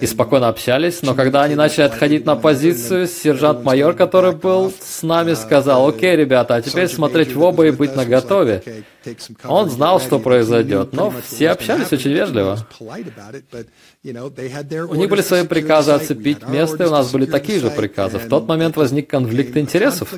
и 0.00 0.06
спокойно 0.06 0.48
общались, 0.48 1.02
но 1.02 1.14
когда 1.14 1.42
они 1.42 1.54
начали 1.54 1.91
отходить 1.92 2.24
на 2.24 2.36
позицию, 2.36 3.06
сержант-майор, 3.06 3.94
который 3.94 4.32
был 4.32 4.72
с 4.80 5.02
нами, 5.02 5.34
сказал, 5.34 5.88
окей, 5.88 6.16
ребята, 6.16 6.56
а 6.56 6.62
теперь 6.62 6.88
смотреть 6.88 7.34
в 7.34 7.42
оба 7.42 7.66
и 7.66 7.70
быть 7.70 7.94
наготове. 7.94 8.62
Он 9.44 9.68
знал, 9.68 10.00
что 10.00 10.18
произойдет, 10.18 10.92
но 10.92 11.12
все 11.26 11.50
общались 11.50 11.92
очень 11.92 12.12
вежливо. 12.12 12.58
У 14.04 14.94
них 14.94 15.08
были 15.08 15.22
свои 15.22 15.46
приказы 15.46 15.92
оцепить 15.92 16.46
место, 16.48 16.84
и 16.84 16.86
у 16.86 16.90
нас 16.90 17.10
были 17.10 17.26
такие 17.26 17.60
же 17.60 17.70
приказы. 17.70 18.18
В 18.18 18.28
тот 18.28 18.46
момент 18.48 18.76
возник 18.76 19.08
конфликт 19.08 19.56
интересов. 19.56 20.12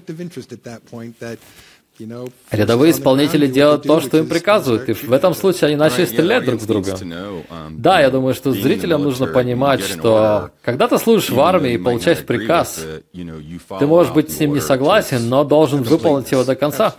Рядовые 2.50 2.92
исполнители 2.92 3.46
делают 3.46 3.84
то, 3.84 4.00
что 4.00 4.18
им 4.18 4.26
приказывают, 4.26 4.88
и 4.88 4.92
в 4.92 5.12
этом 5.12 5.34
случае 5.34 5.68
они 5.68 5.76
начали 5.76 6.06
стрелять 6.06 6.44
друг 6.44 6.60
в 6.60 6.66
друга. 6.66 6.98
Да, 7.70 8.00
я 8.00 8.10
думаю, 8.10 8.34
что 8.34 8.52
зрителям 8.52 9.02
нужно 9.02 9.26
понимать, 9.26 9.80
что 9.80 10.50
когда 10.62 10.88
ты 10.88 10.98
служишь 10.98 11.30
в 11.30 11.40
армии 11.40 11.74
и 11.74 11.78
получаешь 11.78 12.24
приказ, 12.24 12.84
ты 13.12 13.86
можешь 13.86 14.12
быть 14.12 14.32
с 14.32 14.40
ним 14.40 14.54
не 14.54 14.60
согласен, 14.60 15.28
но 15.28 15.44
должен 15.44 15.82
выполнить 15.82 16.30
его 16.30 16.44
до 16.44 16.56
конца. 16.56 16.94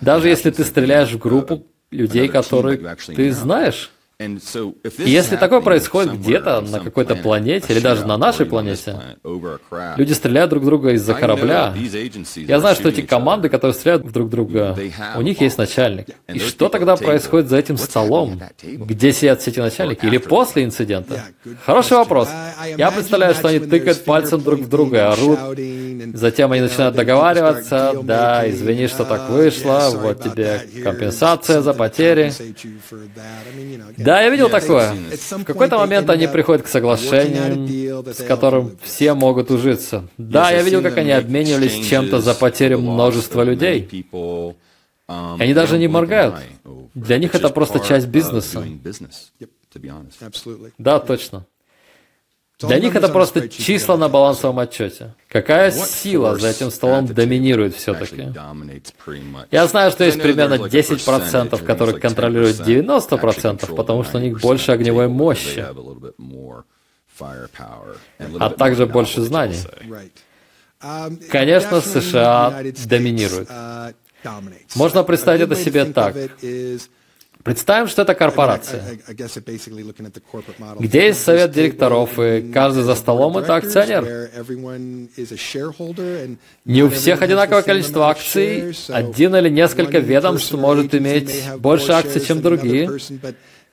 Даже 0.00 0.28
если 0.28 0.50
ты 0.50 0.64
стреляешь 0.64 1.10
в 1.10 1.18
группу 1.18 1.66
людей, 1.90 2.28
которые 2.28 2.96
ты 3.06 3.32
знаешь. 3.32 3.90
И 4.20 5.10
если 5.10 5.36
такое 5.36 5.60
происходит 5.60 6.18
где-то 6.18 6.60
на 6.60 6.80
какой-то 6.80 7.14
планете 7.14 7.72
или 7.72 7.78
даже 7.78 8.04
на 8.04 8.16
нашей 8.18 8.46
планете, 8.46 8.96
люди 9.96 10.12
стреляют 10.12 10.50
друг 10.50 10.64
друга 10.64 10.90
из-за 10.94 11.14
корабля. 11.14 11.72
Я 12.34 12.58
знаю, 12.58 12.74
что 12.74 12.88
эти 12.88 13.02
команды, 13.02 13.48
которые 13.48 13.74
стреляют 13.74 14.10
друг 14.10 14.28
друга, 14.28 14.76
у 15.14 15.22
них 15.22 15.40
есть 15.40 15.56
начальник. 15.56 16.08
И 16.26 16.40
что 16.40 16.68
тогда 16.68 16.96
происходит 16.96 17.48
за 17.48 17.58
этим 17.58 17.76
столом? 17.76 18.40
Где 18.60 19.12
сидят 19.12 19.40
все 19.40 19.52
эти 19.52 19.60
начальники? 19.60 20.04
Или 20.04 20.18
после 20.18 20.64
инцидента? 20.64 21.22
Хороший 21.64 21.98
вопрос. 21.98 22.28
Я 22.76 22.90
представляю, 22.90 23.34
что 23.34 23.46
они 23.46 23.60
тыкают 23.60 24.04
пальцем 24.04 24.40
друг 24.42 24.62
в 24.62 24.68
друга, 24.68 25.12
орут. 25.12 25.38
Затем 26.14 26.50
они 26.50 26.62
начинают 26.62 26.96
договариваться. 26.96 27.94
Да, 28.02 28.50
извини, 28.50 28.88
что 28.88 29.04
так 29.04 29.30
вышло. 29.30 29.90
Вот 29.94 30.24
тебе 30.24 30.60
компенсация 30.82 31.60
за 31.60 31.72
потери. 31.72 32.32
Да, 34.08 34.22
я 34.22 34.30
видел 34.30 34.48
такое. 34.48 34.94
В 35.20 35.44
какой-то 35.44 35.76
момент 35.76 36.08
они 36.08 36.26
приходят 36.28 36.62
к 36.62 36.68
соглашению, 36.68 38.04
с 38.14 38.22
которым 38.22 38.78
все 38.82 39.12
могут 39.12 39.50
ужиться. 39.50 40.08
Да, 40.16 40.50
я 40.50 40.62
видел, 40.62 40.82
как 40.82 40.96
они 40.96 41.10
обменивались 41.10 41.86
чем-то 41.86 42.20
за 42.20 42.34
потерю 42.34 42.78
множества 42.80 43.42
людей. 43.42 43.86
И 43.92 44.06
они 45.06 45.52
даже 45.54 45.78
не 45.78 45.88
моргают. 45.88 46.36
Для 46.94 47.18
них 47.18 47.34
это 47.34 47.50
просто 47.50 47.80
часть 47.80 48.06
бизнеса. 48.06 48.64
Да, 50.78 50.98
точно. 51.00 51.46
Для 52.60 52.80
них 52.80 52.96
это 52.96 53.08
просто 53.08 53.48
числа 53.48 53.96
на 53.96 54.08
балансовом 54.08 54.58
отчете. 54.58 55.14
Какая 55.28 55.70
сила 55.70 56.36
за 56.36 56.48
этим 56.48 56.70
столом 56.70 57.06
доминирует 57.06 57.76
все-таки? 57.76 58.32
Я 59.50 59.66
знаю, 59.68 59.90
что 59.92 60.04
есть 60.04 60.20
примерно 60.20 60.54
10%, 60.54 61.64
которые 61.64 62.00
контролируют 62.00 62.60
90%, 62.60 63.74
потому 63.74 64.02
что 64.02 64.18
у 64.18 64.20
них 64.20 64.40
больше 64.40 64.72
огневой 64.72 65.08
мощи, 65.08 65.64
а 68.40 68.50
также 68.50 68.86
больше 68.86 69.22
знаний. 69.22 69.58
Конечно, 71.30 71.80
США 71.80 72.62
доминируют. 72.86 73.48
Можно 74.74 75.04
представить 75.04 75.42
это 75.42 75.54
себе 75.54 75.84
так. 75.84 76.16
Представим, 77.48 77.88
что 77.88 78.02
это 78.02 78.14
корпорация, 78.14 78.84
где 80.78 81.06
есть 81.06 81.22
совет 81.22 81.50
директоров, 81.50 82.18
и 82.18 82.42
каждый 82.52 82.82
за 82.82 82.94
столом 82.94 83.38
это 83.38 83.56
акционер. 83.56 84.04
Не 86.66 86.82
у 86.82 86.90
всех 86.90 87.22
одинаковое 87.22 87.62
количество 87.62 88.10
акций, 88.10 88.76
один 88.88 89.34
или 89.34 89.48
несколько 89.48 89.98
ведомств 89.98 90.52
может 90.52 90.94
иметь 90.94 91.42
больше 91.56 91.92
акций, 91.92 92.20
чем 92.20 92.42
другие, 92.42 92.90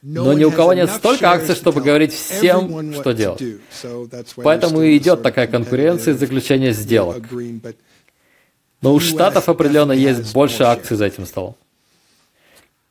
но 0.01 0.31
ни 0.31 0.45
у 0.45 0.51
кого 0.51 0.71
нет 0.71 0.89
столько 0.89 1.29
акций, 1.31 1.53
чтобы 1.53 1.81
говорить 1.81 2.13
всем, 2.13 2.93
что 2.93 3.11
делать. 3.11 3.43
Поэтому 4.37 4.83
и 4.83 4.95
идет 4.95 5.21
такая 5.21 5.47
конкуренция 5.47 6.13
и 6.13 6.17
заключение 6.17 6.71
сделок. 6.71 7.25
Но 8.81 8.93
у 8.93 9.01
Штатов 9.01 9.49
определенно 9.49 9.91
есть 9.91 10.31
больше 10.31 10.63
акций 10.63 10.95
за 10.95 11.07
этим 11.07 11.25
столом. 11.25 11.57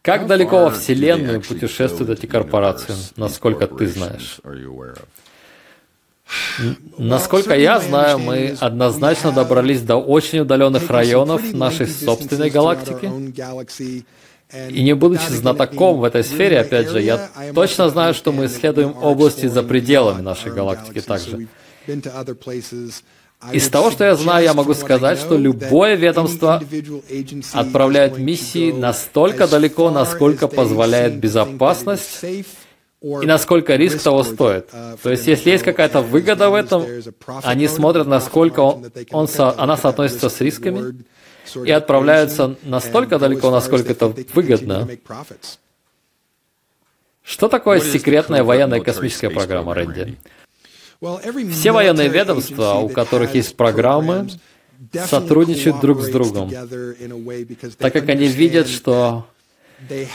Как 0.05 0.27
далеко 0.27 0.65
во 0.65 0.71
Вселенную 0.71 1.41
путешествуют 1.41 2.11
эти 2.11 2.27
корпорации, 2.27 2.93
насколько 3.17 3.67
ты 3.67 3.87
знаешь? 3.87 4.39
Насколько 6.99 7.57
я 7.57 7.81
знаю, 7.81 8.19
мы 8.19 8.55
однозначно 8.61 9.33
добрались 9.33 9.81
до 9.81 9.97
очень 9.97 10.41
удаленных 10.41 10.91
районов 10.91 11.55
нашей 11.55 11.87
собственной 11.87 12.51
галактики. 12.51 13.11
И 14.69 14.83
не 14.83 14.95
будучи 14.95 15.31
знатоком 15.31 16.01
в 16.01 16.05
этой 16.05 16.23
сфере, 16.23 16.61
опять 16.61 16.91
же, 16.91 17.01
я 17.01 17.31
точно 17.55 17.89
знаю, 17.89 18.13
что 18.13 18.31
мы 18.31 18.45
исследуем 18.45 18.95
области 19.03 19.47
за 19.47 19.63
пределами 19.63 20.21
нашей 20.21 20.53
галактики 20.53 21.01
также. 21.01 21.49
Из 23.53 23.69
того, 23.69 23.91
что 23.91 24.05
я 24.05 24.15
знаю, 24.15 24.45
я 24.45 24.55
могу 24.55 24.75
сказать, 24.75 25.19
что 25.19 25.37
любое 25.37 25.95
ведомство 25.95 26.63
отправляет 27.53 28.19
миссии 28.19 28.73
настолько 28.73 29.47
далеко, 29.47 29.91
насколько 29.91 30.49
позволяет 30.49 31.19
безопасность 31.19 32.25
и 32.25 33.27
насколько 33.27 33.77
риск 33.77 34.01
того 34.03 34.23
стоит. 34.23 34.71
То 35.03 35.11
есть, 35.11 35.27
если 35.27 35.51
есть 35.51 35.65
какая-то 35.65 36.01
выгода 36.01 36.49
в 36.49 36.55
этом, 36.55 36.87
они 37.43 37.69
смотрят, 37.69 38.07
насколько 38.07 38.61
он, 38.61 38.91
он 39.11 39.29
со, 39.29 39.59
она 39.59 39.77
соотносится 39.77 40.31
с 40.31 40.41
рисками, 40.41 41.05
и 41.65 41.71
отправляются 41.71 42.57
настолько 42.63 43.19
далеко, 43.19 43.51
насколько 43.51 43.93
это 43.93 44.15
выгодно. 44.33 44.89
Что 47.23 47.49
такое 47.49 47.81
секретная 47.81 48.45
военная 48.45 48.81
космическая 48.81 49.31
программа, 49.31 49.75
Рэнди? 49.75 50.19
Все 51.53 51.73
военные 51.73 52.09
ведомства, 52.09 52.75
у 52.75 52.89
которых 52.89 53.35
есть 53.35 53.57
программы, 53.57 54.29
сотрудничают 55.09 55.81
друг 55.81 56.03
с 56.03 56.09
другом, 56.09 56.51
так 57.79 57.93
как 57.93 58.09
они 58.09 58.27
видят, 58.29 58.69
что 58.69 59.27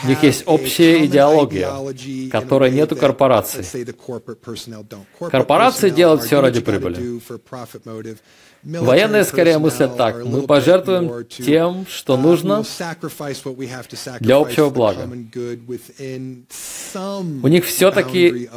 у 0.03 0.07
них 0.07 0.23
есть 0.23 0.43
общая 0.45 1.05
идеология, 1.05 2.29
которой 2.29 2.71
нет 2.71 2.91
у 2.91 2.95
корпораций. 2.95 3.65
Корпорации 5.19 5.89
делают 5.89 6.23
все 6.23 6.41
ради 6.41 6.61
прибыли. 6.61 7.21
Военные 8.63 9.23
скорее 9.23 9.57
мыслят 9.57 9.95
так. 9.95 10.25
Мы 10.25 10.41
пожертвуем 10.41 11.25
тем, 11.25 11.85
что 11.89 12.17
нужно 12.17 12.63
для 14.19 14.35
общего 14.35 14.69
блага. 14.69 15.09
У 17.43 17.47
них 17.47 17.65
все-таки 17.65 18.49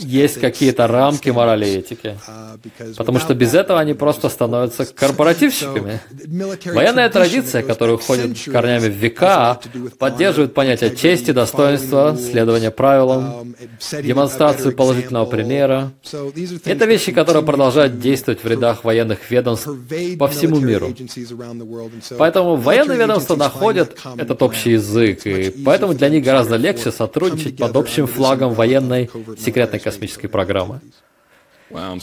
есть 0.00 0.40
какие-то 0.40 0.86
рамки 0.86 1.30
морали 1.30 1.66
и 1.66 1.78
этики. 1.78 2.18
Потому 2.96 3.18
что 3.18 3.34
без 3.34 3.54
этого 3.54 3.80
они 3.80 3.94
просто 3.94 4.28
становятся 4.28 4.86
корпоративщиками. 4.86 6.00
Военная 6.72 7.08
традиция, 7.10 7.62
которая 7.62 7.96
уходит 7.96 8.38
корнями 8.50 8.88
в 8.88 8.96
века, 8.96 9.58
поддерживает 9.98 10.54
понятие 10.54 10.94
чести, 10.96 11.32
достоинства, 11.32 12.16
следования 12.16 12.70
правилам, 12.70 13.54
демонстрацию 14.02 14.74
положительного 14.74 15.26
примера. 15.26 15.92
Это 16.64 16.86
вещи, 16.86 17.12
которые 17.12 17.44
продолжают 17.44 17.98
действовать 17.98 18.42
в 18.42 18.46
рядах 18.46 18.84
военных 18.84 19.30
ведомств 19.34 19.68
по 20.18 20.28
всему 20.28 20.60
миру. 20.60 20.94
Поэтому 22.18 22.56
военные 22.56 22.98
ведомства 22.98 23.36
находят 23.36 23.96
этот 24.16 24.42
общий 24.42 24.72
язык, 24.72 25.26
и 25.26 25.50
поэтому 25.64 25.94
для 25.94 26.08
них 26.08 26.24
гораздо 26.24 26.56
легче 26.56 26.90
сотрудничать 26.92 27.56
под 27.56 27.76
общим 27.76 28.06
флагом 28.06 28.54
военной 28.54 29.10
секретной 29.38 29.80
космической 29.80 30.28
программы. 30.28 30.80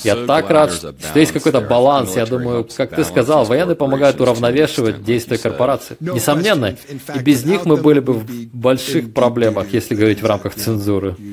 Я 0.04 0.26
так 0.26 0.50
рад, 0.50 0.74
что 0.74 1.20
есть 1.20 1.32
какой-то 1.32 1.62
баланс. 1.62 2.16
Я 2.16 2.26
думаю, 2.26 2.68
как 2.76 2.96
ты 2.96 3.04
сказал, 3.04 3.46
военные 3.46 3.76
помогают 3.76 4.20
уравновешивать 4.20 5.04
действия 5.04 5.38
корпораций. 5.38 5.96
Несомненно, 6.00 6.76
и 7.16 7.20
без 7.20 7.46
них 7.46 7.66
мы 7.66 7.78
были 7.78 8.00
бы 8.00 8.14
в 8.14 8.26
больших 8.54 9.14
проблемах, 9.14 9.72
если 9.72 9.96
говорить 9.96 10.22
в 10.22 10.26
рамках 10.26 10.56
цензуры. 10.56 11.16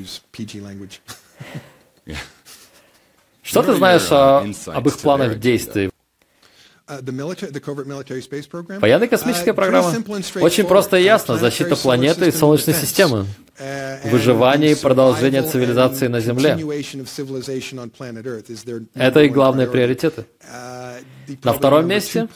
Что 3.49 3.63
ты 3.63 3.73
знаешь 3.73 4.11
о, 4.11 4.45
об 4.67 4.87
их 4.87 4.99
планах 4.99 5.39
действий? 5.39 5.89
Военная 8.79 9.07
космическая 9.07 9.53
программа. 9.53 9.91
Очень 10.39 10.65
просто 10.65 10.97
и 10.97 11.03
ясно. 11.03 11.37
Защита 11.37 11.75
планеты 11.75 12.27
и 12.27 12.31
Солнечной 12.31 12.75
системы. 12.75 13.25
Выживание 14.05 14.73
и 14.73 14.75
продолжение 14.75 15.41
цивилизации 15.41 16.07
на 16.07 16.19
Земле. 16.19 16.57
Это 18.93 19.21
их 19.21 19.33
главные 19.33 19.67
приоритеты. 19.67 20.25
На 21.43 21.53
втором 21.53 21.87
месте 21.87 22.27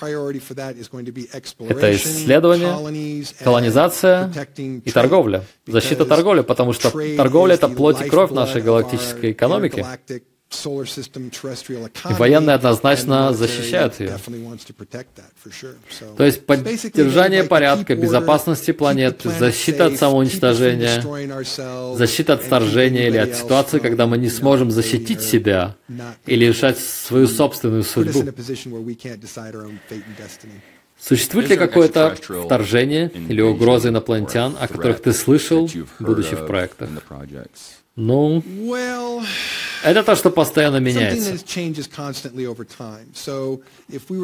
это 1.60 1.96
исследование, 1.96 3.24
колонизация 3.44 4.32
и 4.58 4.92
торговля. 4.92 5.44
Защита 5.68 6.06
торговли, 6.06 6.42
потому 6.42 6.74
что 6.74 6.90
торговля— 7.18 7.54
это 7.56 7.70
плоть 7.70 8.02
и 8.02 8.10
кровь 8.10 8.32
нашей 8.32 8.64
галактической 8.64 9.32
экономики. 9.32 9.86
И 12.10 12.14
военные 12.14 12.56
однозначно 12.56 13.34
защищают 13.34 14.00
ее. 14.00 14.18
То 16.18 16.26
есть 16.26 16.46
поддержание 16.46 17.44
порядка, 17.44 17.96
безопасности 17.96 18.72
планеты, 18.72 19.30
защита 19.30 19.88
от 19.88 19.98
самоуничтожения, 19.98 21.02
защита 21.96 22.34
от 22.34 22.44
вторжения 22.44 23.08
или 23.08 23.18
от 23.18 23.36
ситуации, 23.36 23.80
когда 23.80 24.08
мы 24.08 24.18
не 24.18 24.30
сможем 24.30 24.72
защитить 24.72 25.22
себя 25.22 25.76
или 26.26 26.46
решать 26.46 26.80
свою 26.80 27.28
собственную 27.28 27.84
судьбу. 27.84 28.24
Существует 31.00 31.50
ли 31.50 31.58
какое-то 31.58 32.16
вторжение 32.46 33.12
или 33.30 33.42
угроза 33.42 33.90
инопланетян, 33.90 34.56
о 34.60 34.68
которых 34.68 35.02
ты 35.02 35.12
слышал, 35.12 35.70
будучи 36.00 36.36
в 36.36 36.46
проектах? 36.46 36.90
Ну, 37.96 38.44
это 39.84 40.02
то, 40.04 40.16
что 40.16 40.30
постоянно 40.32 40.78
меняется. 40.78 41.38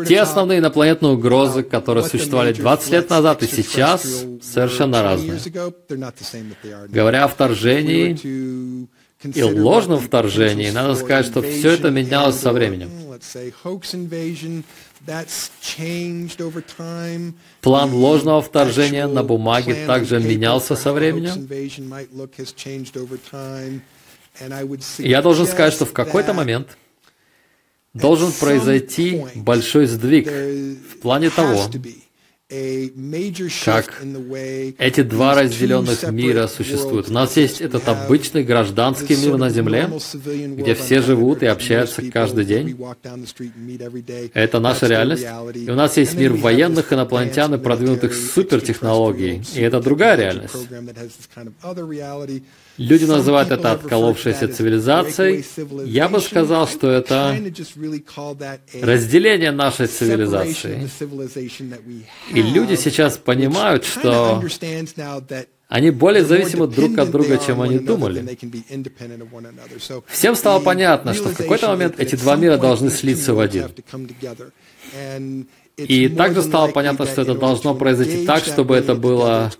Те 0.07 0.21
основные 0.21 0.59
инопланетные 0.59 1.11
угрозы, 1.11 1.61
которые 1.63 2.03
существовали 2.11 2.53
20 2.53 2.91
лет 2.91 3.09
назад 3.11 3.43
и 3.43 3.47
сейчас, 3.47 4.01
совершенно 4.41 5.03
разные. 5.03 5.39
Говоря 6.89 7.25
о 7.25 7.27
вторжении 7.27 8.17
и 9.23 9.43
ложном 9.43 9.99
вторжении, 9.99 10.71
надо 10.71 10.95
сказать, 10.95 11.25
что 11.27 11.41
все 11.41 11.71
это 11.71 11.89
менялось 11.91 12.39
со 12.39 12.51
временем. 12.53 12.89
План 17.61 17.93
ложного 17.93 18.41
вторжения 18.41 19.07
на 19.07 19.23
бумаге 19.23 19.85
также 19.85 20.19
менялся 20.19 20.75
со 20.75 20.93
временем. 20.93 21.47
Я 24.97 25.21
должен 25.21 25.47
сказать, 25.47 25.73
что 25.73 25.85
в 25.85 25.93
какой-то 25.93 26.33
момент 26.33 26.77
должен 27.93 28.31
произойти 28.31 29.23
большой 29.35 29.87
сдвиг 29.87 30.27
в 30.27 30.99
плане 31.01 31.29
того, 31.29 31.69
как 33.63 34.01
эти 34.79 35.03
два 35.03 35.35
разделенных 35.35 36.11
мира 36.11 36.47
существуют. 36.47 37.09
У 37.09 37.13
нас 37.13 37.37
есть 37.37 37.61
этот 37.61 37.87
обычный 37.87 38.43
гражданский 38.43 39.15
мир 39.17 39.37
на 39.37 39.49
Земле, 39.51 39.87
где 40.57 40.73
все 40.73 41.01
живут 41.01 41.43
и 41.43 41.45
общаются 41.45 42.01
каждый 42.09 42.45
день. 42.45 42.75
Это 44.33 44.59
наша 44.59 44.87
реальность. 44.87 45.27
И 45.53 45.69
у 45.69 45.75
нас 45.75 45.97
есть 45.97 46.15
мир 46.15 46.33
военных 46.33 46.91
инопланетян 46.91 47.53
и 47.53 47.59
продвинутых 47.59 48.15
супертехнологий. 48.15 49.43
И 49.53 49.61
это 49.61 49.79
другая 49.79 50.17
реальность. 50.17 50.55
Люди 52.79 53.03
называют 53.03 53.51
это 53.51 53.73
отколовшейся 53.73 54.47
цивилизацией. 54.47 55.45
Я 55.85 56.07
бы 56.07 56.21
сказал, 56.21 56.65
что 56.67 56.89
это 56.89 57.35
разделение 58.81 59.51
нашей 59.51 59.87
цивилизации. 59.87 60.89
И 62.33 62.41
люди 62.41 62.75
сейчас 62.75 63.17
понимают, 63.17 63.83
что 63.83 64.41
они 65.67 65.91
более 65.91 66.23
зависимы 66.23 66.67
друг 66.67 66.97
от 66.97 67.11
друга, 67.11 67.37
чем 67.37 67.61
они 67.61 67.79
думали. 67.79 68.25
Всем 70.07 70.35
стало 70.35 70.59
понятно, 70.61 71.13
что 71.13 71.29
в 71.29 71.35
какой-то 71.35 71.67
момент 71.67 71.95
эти 71.99 72.15
два 72.15 72.37
мира 72.37 72.57
должны 72.57 72.89
слиться 72.89 73.33
в 73.33 73.39
один. 73.39 73.69
И 75.87 76.09
также 76.09 76.41
стало 76.41 76.69
понятно, 76.71 77.05
что 77.05 77.21
это 77.21 77.35
должно 77.35 77.75
произойти 77.75 78.25
так, 78.25 78.43
чтобы 78.43 78.75
это 78.75 78.95
было 78.95 79.51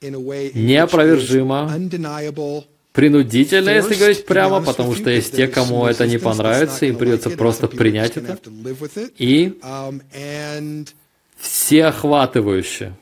неопровержимо, 0.00 1.72
принудительно, 2.92 3.70
если 3.70 3.94
говорить 3.94 4.24
прямо, 4.24 4.62
потому 4.62 4.94
что 4.94 5.10
есть 5.10 5.36
те, 5.36 5.48
кому 5.48 5.86
это 5.86 6.06
не 6.06 6.18
понравится, 6.18 6.86
им 6.86 6.96
придется 6.96 7.30
просто 7.30 7.68
принять 7.68 8.16
это, 8.16 8.38
и 9.18 9.58
всеохватывающе. 11.38 12.94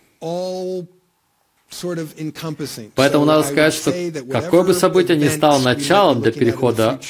Поэтому 2.94 3.24
надо 3.24 3.42
сказать, 3.42 3.74
что 3.74 3.92
какое 4.30 4.62
бы 4.62 4.74
событие 4.74 5.16
ни 5.16 5.28
стало 5.28 5.60
началом 5.62 6.22
для 6.22 6.32
перехода 6.32 7.00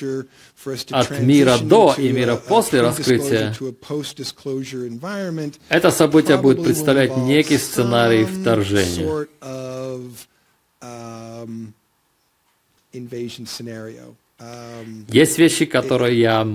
от 0.91 1.21
мира 1.21 1.59
до 1.59 1.95
и 1.97 2.11
мира 2.11 2.37
после 2.37 2.81
раскрытия, 2.81 3.55
это 5.69 5.91
событие 5.91 6.37
будет 6.39 6.63
представлять 6.65 7.17
некий 7.17 7.59
сценарий 7.59 8.25
вторжения. 8.25 9.27
Um, 9.41 10.13
um, 10.81 11.73
Есть 15.09 15.39
вещи, 15.39 15.65
которые 15.67 16.21
я 16.21 16.47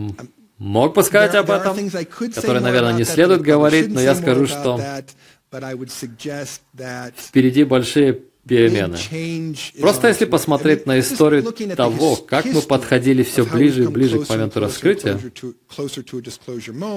мог 0.58 0.96
бы 0.96 1.04
сказать 1.04 1.36
об 1.36 1.50
этом, 1.50 1.90
которые, 2.34 2.62
наверное, 2.62 2.94
не 2.94 3.04
следует 3.04 3.42
говорить, 3.42 3.90
но 3.90 4.02
я 4.02 4.16
скажу, 4.16 4.48
что 4.48 4.80
Впереди 7.18 7.64
большие 7.64 8.22
перемены. 8.48 8.98
Просто 9.80 10.08
если 10.08 10.26
посмотреть 10.26 10.86
на 10.86 11.00
историю 11.00 11.44
того, 11.76 12.16
как 12.16 12.46
мы 12.46 12.62
подходили 12.62 13.24
все 13.24 13.46
ближе 13.46 13.84
и 13.84 13.88
ближе 13.88 14.20
к 14.20 14.30
моменту 14.30 14.60
раскрытия, 14.60 15.20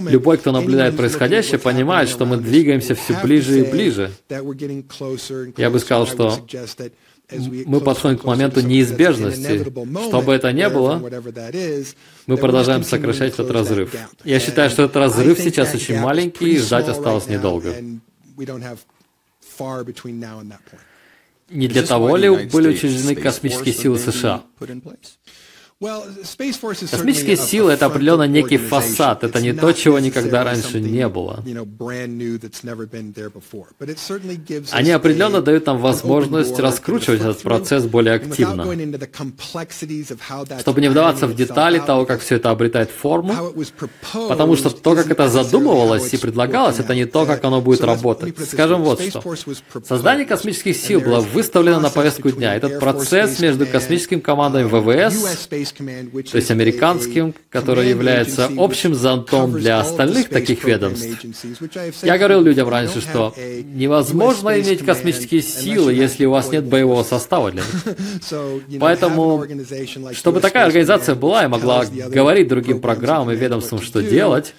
любой, 0.09 0.39
кто 0.39 0.53
наблюдает 0.53 0.97
происходящее, 0.97 1.59
понимает, 1.59 2.09
что 2.09 2.25
мы 2.27 2.39
двигаемся 2.39 2.95
все 2.95 3.21
ближе 3.23 3.61
и 3.61 3.71
ближе. 3.71 4.11
Я 5.57 5.71
бы 5.71 5.79
сказал, 5.79 6.07
что 6.07 6.47
мы 7.67 7.81
подходим 7.81 8.19
к 8.19 8.25
моменту 8.25 8.61
неизбежности. 8.61 9.65
Что 10.09 10.23
бы 10.23 10.33
это 10.33 10.53
ни 10.53 10.67
было, 10.69 11.03
мы 12.27 12.37
продолжаем 12.37 12.85
сокращать 12.85 13.35
этот 13.35 13.51
разрыв. 13.51 13.95
Я 14.25 14.41
считаю, 14.41 14.71
что 14.71 14.85
этот 14.85 14.97
разрыв 14.97 15.39
сейчас 15.39 15.75
очень 15.75 15.99
маленький, 15.99 16.55
и 16.55 16.59
ждать 16.59 16.89
осталось 16.89 17.27
недолго. 17.27 17.75
Не 21.51 21.69
для 21.69 21.83
того 21.83 22.17
ли 22.17 22.29
были 22.47 22.69
учреждены 22.69 23.15
космические 23.15 23.75
силы 23.75 23.99
США? 23.99 24.43
Космические 25.83 27.37
силы— 27.37 27.73
это 27.73 27.87
определенно 27.87 28.27
некий 28.29 28.57
фасад, 28.57 29.25
это 29.25 29.41
не 29.41 29.53
то, 29.53 29.73
чего 29.73 29.99
никогда 29.99 30.45
раньше 30.45 30.81
не 30.81 31.09
было. 31.09 31.43
Они 34.71 34.91
определенно 34.91 35.43
дают 35.43 35.67
нам 35.67 35.79
возможность 35.79 36.59
раскручивать 36.59 37.21
этот 37.21 37.43
процесс 37.43 37.85
более 37.87 38.15
активно. 38.15 38.65
Чтобы 40.61 40.81
не 40.81 40.89
вдаваться 40.89 41.27
в 41.27 41.35
детали 41.35 41.81
того, 41.81 42.07
как 42.07 42.21
все 42.21 42.37
это 42.37 42.51
обретает 42.51 42.91
форму, 42.91 43.53
потому 44.29 44.57
что 44.57 44.71
то, 44.71 44.95
как 44.95 45.11
это 45.11 45.29
задумывалось 45.29 46.13
и 46.15 46.17
предлагалось, 46.17 46.79
это 46.79 46.95
не 46.95 47.07
то, 47.07 47.27
как 47.27 47.43
оно 47.45 47.61
будет 47.61 47.83
работать. 47.83 48.35
Скажем 48.49 48.83
вот 48.83 49.01
что. 49.03 49.35
Создание 49.85 50.27
космических 50.27 50.77
сил 50.77 51.01
было 51.01 51.21
выставлено 51.21 51.81
на 51.81 51.91
повестку 51.91 52.31
дня. 52.31 52.55
Этот 52.55 52.79
процесс 52.79 53.41
между 53.41 53.67
космическим 53.67 54.21
командами 54.21 54.65
ВВС 54.65 55.49
то 55.77 56.37
есть 56.37 56.51
американским, 56.51 57.35
который 57.51 57.89
является 57.89 58.51
общим 58.57 58.95
зонтом 58.95 59.53
для 59.53 59.81
остальных 59.81 60.29
таких 60.29 60.65
ведомств. 60.65 61.07
Я 62.03 62.19
говорил 62.19 62.43
людям 62.43 62.69
раньше, 62.69 63.01
что 63.01 63.35
невозможно 63.37 64.61
иметь 64.61 64.85
космические 64.85 65.43
силы, 65.43 65.93
если 65.93 66.25
у 66.25 66.31
вас 66.31 66.51
нет 66.51 66.65
боевого 66.65 67.03
состава 67.03 67.51
для 67.51 67.63
них. 67.63 68.81
Поэтому, 68.81 69.45
чтобы 70.13 70.41
такая 70.41 70.67
организация 70.67 71.15
была 71.15 71.45
и 71.45 71.49
могла 71.49 71.85
говорить 71.85 72.49
другим 72.49 72.81
программам 72.81 73.31
и 73.31 73.37
ведомствам, 73.37 73.81
что 73.83 74.03
делать, 74.03 74.55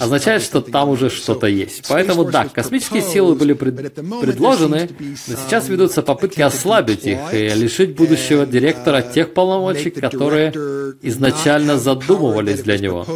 означает, 0.00 0.42
что 0.42 0.60
там 0.60 0.88
уже 0.88 1.10
что-то 1.10 1.46
есть. 1.46 1.86
Поэтому 1.88 2.24
да, 2.24 2.46
космические 2.48 3.02
силы 3.02 3.34
были 3.34 3.52
пред... 3.52 3.94
предложены, 3.94 4.88
но 4.98 5.34
сейчас 5.34 5.68
ведутся 5.68 6.02
попытки 6.02 6.40
ослабить 6.40 7.06
их 7.06 7.18
и 7.32 7.48
лишить 7.48 7.94
будущего 7.96 8.46
директора 8.46 9.02
тех 9.02 9.34
полномочий, 9.34 9.90
которые 9.90 10.52
изначально 11.02 11.78
задумывались 11.78 12.60
для 12.62 12.78
него. 12.78 13.06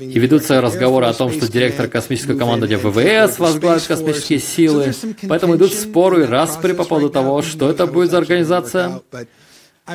И 0.00 0.18
ведутся 0.18 0.60
разговоры 0.60 1.06
о 1.06 1.12
том, 1.12 1.32
что 1.32 1.50
директор 1.50 1.88
космического 1.88 2.38
командования 2.38 2.78
ВВС 2.78 3.38
возглавит 3.38 3.82
космические 3.82 4.38
силы, 4.38 4.94
поэтому 5.28 5.56
идут 5.56 5.72
споры 5.72 6.24
и 6.24 6.26
распри 6.26 6.72
по 6.72 6.84
поводу 6.84 7.10
того, 7.10 7.42
что 7.42 7.70
это 7.70 7.86
будет 7.86 8.10
за 8.10 8.18
организация. 8.18 9.00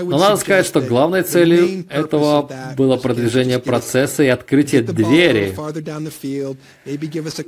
Но 0.03 0.17
надо 0.17 0.37
сказать, 0.37 0.65
что 0.65 0.81
главной 0.81 1.23
целью 1.23 1.85
этого 1.89 2.49
было 2.77 2.97
продвижение 2.97 3.59
процесса 3.59 4.23
и 4.23 4.27
открытие 4.27 4.81
двери, 4.81 5.55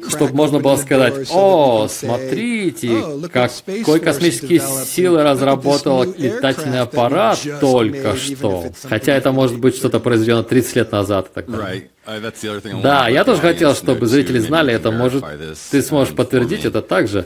чтобы 0.09 0.33
можно 0.33 0.59
было 0.59 0.75
сказать, 0.77 1.27
«О, 1.31 1.87
смотрите, 1.89 3.03
какой 3.31 3.99
космические 3.99 4.61
силы 4.85 5.23
разработал 5.23 6.03
летательный 6.03 6.79
аппарат 6.81 7.39
только 7.59 8.15
что». 8.15 8.65
Хотя 8.83 9.13
это 9.13 9.31
может 9.31 9.59
быть 9.59 9.75
что-то 9.75 9.99
произведено 9.99 10.43
30 10.43 10.75
лет 10.75 10.91
назад. 10.91 11.27
И 11.27 11.33
так 11.33 11.51
далее. 11.51 11.89
Uh, 12.07 12.81
да, 12.81 13.09
я 13.09 13.25
тоже 13.25 13.41
хотел, 13.41 13.75
чтобы 13.75 14.07
зрители 14.07 14.39
знали 14.39 14.73
это. 14.73 14.91
Может, 14.91 15.25
ты 15.71 15.81
сможешь 15.81 16.15
подтвердить 16.15 16.63
это 16.63 16.81
также. 16.81 17.25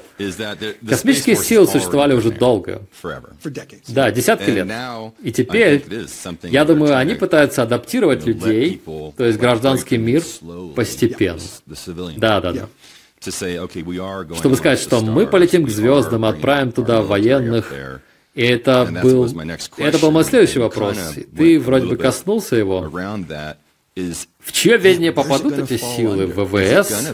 Космические 0.90 1.36
силы 1.36 1.68
существовали 1.68 2.16
уже 2.16 2.32
долго. 2.32 2.82
Да, 3.90 4.10
десятки 4.10 4.50
лет. 4.50 4.68
И 5.22 5.32
теперь, 5.32 5.84
я 6.44 6.66
думаю, 6.66 6.98
они 6.98 7.14
пытаются 7.14 7.62
адаптировать 7.62 8.26
людей, 8.26 8.82
то 8.86 9.24
есть 9.24 9.38
гражданский 9.38 9.98
мир, 9.98 10.24
постепенно. 10.76 11.40
Да, 12.18 12.42
да, 12.42 12.52
да. 12.52 12.68
Чтобы 14.36 14.56
сказать, 14.56 14.80
что 14.80 15.02
мы 15.02 15.28
полетим 15.28 15.64
к 15.66 15.70
звездам, 15.70 16.26
отправим 16.26 16.72
туда 16.72 17.04
военных, 17.04 17.72
и 18.34 18.44
это 18.44 18.90
был, 19.04 19.28
это 19.78 20.00
был 20.00 20.10
мой 20.12 20.24
следующий 20.24 20.58
вопрос. 20.60 20.98
Ты 21.38 21.60
вроде 21.60 21.86
бы 21.86 21.98
коснулся 21.98 22.56
его. 22.56 22.90
В 23.96 24.52
чье 24.52 24.78
ведение 24.78 25.12
попадут 25.12 25.58
эти 25.60 25.78
силы? 25.78 26.28
ВВС? 26.28 27.14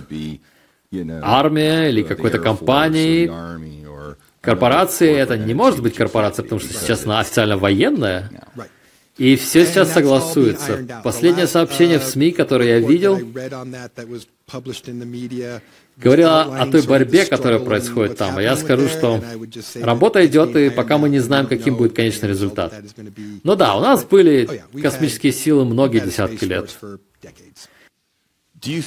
Армия 1.22 1.90
или 1.90 2.04
какой-то 2.04 2.40
компании? 2.40 3.32
Корпорации? 4.42 5.14
Это 5.14 5.38
не 5.38 5.54
может 5.54 5.82
быть 5.82 5.96
корпорация, 5.96 6.44
потому 6.44 6.62
что 6.62 6.74
сейчас 6.74 7.06
она 7.06 7.20
официально 7.20 7.58
военная. 7.58 8.30
И 9.18 9.36
все 9.36 9.66
сейчас 9.66 9.94
согласуется. 9.94 11.02
Последнее 11.04 11.48
сообщение 11.48 11.98
в 11.98 12.04
СМИ, 12.04 12.32
которое 12.32 12.80
я 12.80 12.88
видел, 12.88 13.20
говорила 15.98 16.44
о 16.44 16.72
той 16.72 16.82
борьбе, 16.84 17.26
которая 17.26 17.60
происходит 17.60 18.18
там. 18.18 18.38
А 18.38 18.42
я 18.42 18.56
скажу, 18.56 18.88
что 18.88 19.24
работа 19.76 20.26
идет, 20.26 20.56
и 20.56 20.70
пока 20.70 20.98
мы 20.98 21.10
не 21.10 21.20
знаем, 21.20 21.48
каким 21.48 21.76
будет 21.76 21.96
конечный 21.96 22.30
результат. 22.30 22.74
Ну 23.44 23.56
да, 23.56 23.76
у 23.76 23.82
нас 23.82 24.06
были 24.06 24.64
космические 24.82 25.34
силы 25.34 25.66
многие 25.66 26.00
десятки 26.00 26.46
лет. 26.46 26.78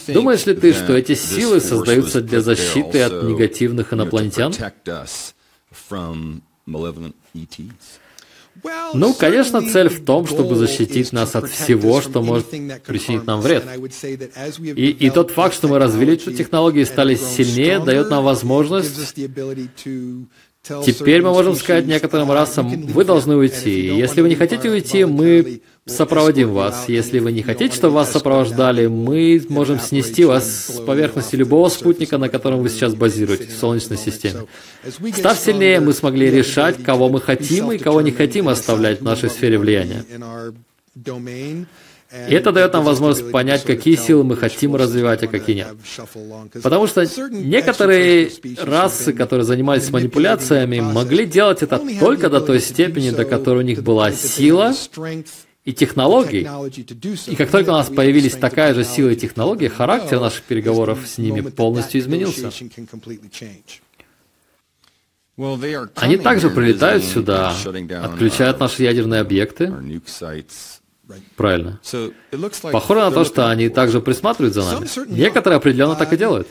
Думаешь 0.09 0.47
ли 0.47 0.55
ты, 0.55 0.73
что 0.73 0.97
эти 0.97 1.15
силы 1.15 1.61
создаются 1.61 2.21
для 2.21 2.41
защиты 2.41 3.03
от 3.03 3.23
негативных 3.25 3.93
инопланетян? 3.93 4.53
Ну, 8.95 9.15
конечно, 9.15 9.63
цель 9.63 9.89
в 9.89 10.05
том, 10.05 10.27
чтобы 10.27 10.55
защитить 10.55 11.13
нас 11.13 11.35
от 11.35 11.49
всего, 11.49 12.01
что 12.01 12.23
может 12.23 12.51
причинить 12.85 13.25
нам 13.27 13.41
вред. 13.41 13.65
И, 14.59 14.91
и 14.91 15.11
тот 15.11 15.31
факт, 15.31 15.55
что 15.55 15.69
мы 15.69 15.79
развили 15.79 16.15
эту 16.15 16.33
технологию 16.33 16.83
и 16.83 16.87
стали 16.87 17.15
сильнее, 17.15 17.79
дает 17.79 18.11
нам 18.11 18.25
возможность 18.25 19.15
Теперь 20.63 21.23
мы 21.23 21.31
можем 21.31 21.57
сказать 21.57 21.87
некоторым 21.87 22.31
расам, 22.31 22.69
вы 22.69 23.05
должны 23.05 23.35
уйти. 23.35 23.87
Если 23.87 24.21
вы 24.21 24.29
не 24.29 24.35
хотите 24.35 24.69
уйти, 24.69 25.07
мы 25.07 25.63
сопроводим 25.91 26.53
вас. 26.53 26.89
Если 26.89 27.19
вы 27.19 27.33
не 27.33 27.43
хотите, 27.43 27.75
чтобы 27.75 27.95
вас 27.95 28.13
сопровождали, 28.13 28.87
мы 28.87 29.43
можем 29.49 29.79
снести 29.81 30.25
вас 30.25 30.67
с 30.69 30.81
поверхности 30.81 31.37
любого 31.37 31.69
спутника, 31.69 32.19
на 32.19 32.29
котором 32.29 32.61
вы 32.61 32.69
сейчас 32.69 32.95
базируетесь 32.95 33.55
в 33.55 33.59
Солнечной 33.59 33.99
системе. 33.99 34.47
Став 35.15 35.39
сильнее, 35.39 35.81
мы 35.81 35.93
смогли 35.93 36.31
решать, 36.31 36.83
кого 36.83 37.09
мы 37.09 37.21
хотим 37.21 37.73
и 37.73 37.79
кого 37.79 38.01
не 38.01 38.11
хотим 38.11 38.49
оставлять 38.49 39.01
в 39.01 39.05
нашей 39.05 39.31
сфере 39.31 39.59
влияния. 39.59 40.05
И 42.29 42.35
это 42.35 42.51
дает 42.51 42.73
нам 42.73 42.85
возможность 42.85 43.31
понять, 43.31 43.63
какие 43.65 43.95
силы 43.95 44.25
мы 44.25 44.37
хотим 44.37 44.75
развивать, 44.75 45.23
а 45.23 45.29
какие 45.29 45.57
нет. 45.57 45.69
Потому 46.61 46.89
что 46.89 47.07
некоторые 47.31 48.31
расы, 48.59 49.13
которые 49.13 49.45
занимались 49.45 49.91
манипуляциями, 49.91 50.81
могли 50.81 51.25
делать 51.25 51.63
это 51.63 51.81
только 52.01 52.29
до 52.29 52.41
той 52.41 52.61
степени, 52.61 53.11
до 53.11 53.25
которой 53.25 53.59
у 53.59 53.67
них 53.67 53.85
была 53.85 54.11
сила 54.11 54.75
и 55.71 55.73
технологий. 55.73 56.47
И 57.27 57.37
как 57.37 57.51
только 57.51 57.71
у 57.71 57.73
нас 57.73 57.89
появились 57.89 58.35
такая 58.35 58.75
же 58.75 58.85
сила 58.85 59.11
и 59.11 59.17
технологии, 59.17 59.69
характер 59.69 60.21
наших 60.21 60.43
переговоров 60.43 61.07
с 61.07 61.19
ними 61.19 61.41
полностью 61.41 62.01
изменился. 62.01 62.51
Они 65.95 66.17
также 66.19 66.51
прилетают 66.51 67.05
сюда, 67.05 67.55
отключают 68.03 68.61
наши 68.61 68.83
ядерные 68.83 69.21
объекты, 69.21 69.73
Правильно. 71.35 71.81
Похоже 72.71 73.01
на 73.01 73.11
то, 73.11 73.25
что 73.25 73.51
они 73.51 73.69
также 73.69 74.01
присматривают 74.01 74.55
за 74.55 74.63
нами. 74.63 74.87
Некоторые 75.11 75.57
определенно 75.57 75.97
так 75.97 76.13
и 76.13 76.17
делают. 76.17 76.47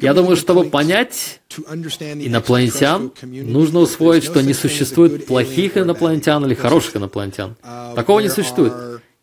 Я 0.00 0.14
думаю, 0.14 0.36
чтобы 0.36 0.64
понять 0.64 1.40
инопланетян, 1.56 3.12
нужно 3.22 3.80
усвоить, 3.80 4.24
что 4.24 4.42
не 4.42 4.54
существует 4.54 5.26
плохих 5.26 5.76
инопланетян 5.76 6.44
или 6.44 6.54
хороших 6.54 6.96
инопланетян. 6.96 7.56
Такого 7.94 8.20
не 8.20 8.28
существует. 8.28 8.72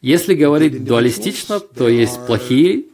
Если 0.01 0.35
говорить 0.35 0.83
дуалистично, 0.83 1.59
то 1.59 1.89
есть 1.89 2.19
плохие 2.27 2.85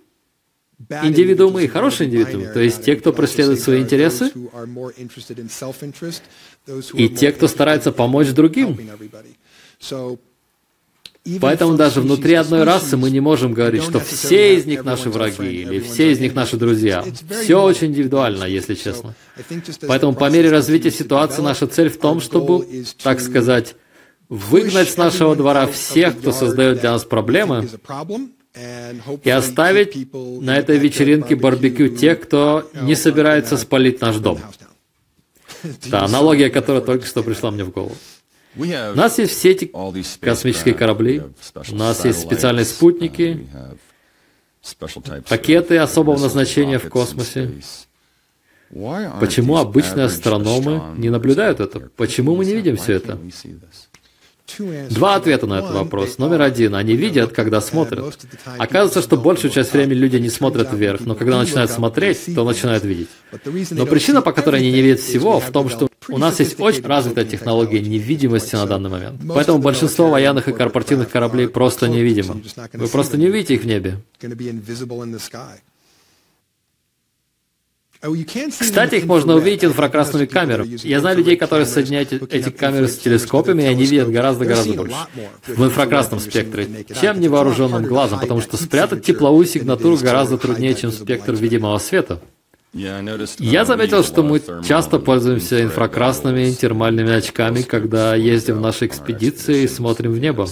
индивидуумы 0.89 1.63
и 1.63 1.67
хорошие 1.67 2.07
индивидуумы, 2.07 2.47
то 2.47 2.59
есть 2.59 2.83
те, 2.83 2.95
кто 2.95 3.13
преследует 3.13 3.59
свои 3.59 3.81
интересы, 3.81 4.31
и 6.93 7.09
те, 7.09 7.31
кто 7.31 7.47
старается 7.47 7.91
помочь 7.91 8.29
другим. 8.29 8.77
Поэтому 11.39 11.77
даже 11.77 12.01
внутри 12.01 12.33
одной 12.33 12.63
расы 12.63 12.97
мы 12.97 13.09
не 13.09 13.21
можем 13.21 13.53
говорить, 13.53 13.83
что 13.83 13.99
все 13.99 14.57
из 14.57 14.65
них 14.65 14.83
наши 14.83 15.09
враги 15.09 15.61
или 15.61 15.79
все 15.79 16.11
из 16.11 16.19
них 16.19 16.35
наши 16.35 16.57
друзья. 16.57 17.05
Все 17.29 17.61
очень 17.61 17.87
индивидуально, 17.87 18.43
если 18.43 18.75
честно. 18.75 19.15
Поэтому 19.87 20.13
по 20.13 20.29
мере 20.29 20.51
развития 20.51 20.91
ситуации 20.91 21.41
наша 21.41 21.67
цель 21.67 21.89
в 21.89 21.97
том, 21.97 22.19
чтобы, 22.19 22.67
так 23.01 23.21
сказать, 23.21 23.75
выгнать 24.27 24.89
с 24.89 24.97
нашего 24.97 25.35
двора 25.35 25.67
всех, 25.67 26.19
кто 26.19 26.33
создает 26.33 26.81
для 26.81 26.91
нас 26.91 27.05
проблемы, 27.05 27.69
и 29.23 29.29
оставить 29.29 30.13
на 30.13 30.57
этой 30.57 30.77
вечеринке 30.77 31.35
барбекю 31.35 31.87
тех, 31.87 32.19
кто 32.19 32.69
не 32.81 32.95
собирается 32.95 33.57
спалить 33.57 34.01
наш 34.01 34.17
дом. 34.17 34.39
Та 35.89 36.03
аналогия, 36.03 36.49
которая 36.49 36.83
только 36.83 37.05
что 37.05 37.23
пришла 37.23 37.49
мне 37.49 37.63
в 37.63 37.71
голову. 37.71 37.95
У 38.55 38.97
нас 38.97 39.17
есть 39.19 39.33
все 39.33 39.51
эти 39.51 39.71
космические 40.19 40.73
корабли, 40.75 41.23
у 41.71 41.75
нас 41.75 42.05
есть 42.05 42.19
специальные 42.21 42.65
спутники, 42.65 43.47
пакеты 45.27 45.77
особого 45.77 46.17
назначения 46.19 46.79
в 46.79 46.87
космосе. 46.89 47.51
Почему 49.19 49.57
обычные 49.57 50.05
астрономы 50.05 50.81
не 50.97 51.09
наблюдают 51.09 51.59
это? 51.59 51.79
Почему 51.95 52.35
мы 52.35 52.45
не 52.45 52.55
видим 52.55 52.77
все 52.77 52.93
это? 52.93 53.19
Два 54.89 55.15
ответа 55.15 55.47
на 55.47 55.59
этот 55.59 55.71
вопрос. 55.71 56.17
Номер 56.17 56.41
один. 56.41 56.75
Они 56.75 56.95
видят, 56.95 57.31
когда 57.31 57.61
смотрят. 57.61 58.17
Оказывается, 58.57 59.01
что 59.01 59.17
большую 59.17 59.51
часть 59.51 59.73
времени 59.73 59.97
люди 59.97 60.17
не 60.17 60.29
смотрят 60.29 60.71
вверх, 60.73 61.01
но 61.01 61.15
когда 61.15 61.37
начинают 61.37 61.71
смотреть, 61.71 62.33
то 62.35 62.43
начинают 62.43 62.83
видеть. 62.83 63.09
Но 63.71 63.85
причина, 63.85 64.21
по 64.21 64.31
которой 64.31 64.61
они 64.61 64.71
не 64.71 64.81
видят 64.81 64.99
всего, 64.99 65.39
в 65.39 65.49
том, 65.51 65.69
что 65.69 65.87
у 66.09 66.17
нас 66.17 66.39
есть 66.39 66.59
очень 66.59 66.85
развитая 66.85 67.25
технология 67.25 67.79
невидимости 67.79 68.55
на 68.55 68.65
данный 68.65 68.89
момент. 68.89 69.21
Поэтому 69.27 69.59
большинство 69.59 70.09
военных 70.09 70.47
и 70.47 70.53
корпоративных 70.53 71.09
кораблей 71.09 71.47
просто 71.47 71.87
невидимо. 71.87 72.41
Вы 72.73 72.87
просто 72.87 73.17
не 73.17 73.27
увидите 73.27 73.55
их 73.55 73.63
в 73.63 73.67
небе. 73.67 73.97
Кстати, 78.59 78.95
их 78.95 79.05
можно 79.05 79.35
увидеть 79.35 79.63
инфракрасными 79.63 80.25
камерами. 80.25 80.77
Я 80.83 80.99
знаю 80.99 81.17
людей, 81.17 81.37
которые 81.37 81.65
соединяют 81.65 82.11
эти 82.11 82.49
камеры 82.49 82.87
с 82.87 82.97
телескопами, 82.97 83.63
и 83.63 83.65
они 83.65 83.85
видят 83.85 84.09
гораздо-гораздо 84.09 84.73
больше 84.73 84.95
в 85.47 85.63
инфракрасном 85.63 86.19
спектре, 86.19 86.67
чем 86.99 87.19
невооруженным 87.21 87.83
глазом, 87.85 88.19
потому 88.19 88.41
что 88.41 88.57
спрятать 88.57 89.05
тепловую 89.05 89.45
сигнатуру 89.45 89.97
гораздо 89.97 90.37
труднее, 90.37 90.75
чем 90.75 90.91
спектр 90.91 91.33
видимого 91.33 91.77
света. 91.77 92.19
Я 92.73 93.65
заметил, 93.65 94.03
что 94.03 94.23
мы 94.23 94.41
часто 94.67 94.99
пользуемся 94.99 95.63
инфракрасными 95.63 96.51
термальными 96.51 97.13
очками, 97.13 97.61
когда 97.61 98.15
ездим 98.15 98.57
в 98.57 98.61
наши 98.61 98.87
экспедиции 98.87 99.63
и 99.63 99.67
смотрим 99.67 100.11
в 100.11 100.19
небо. 100.19 100.47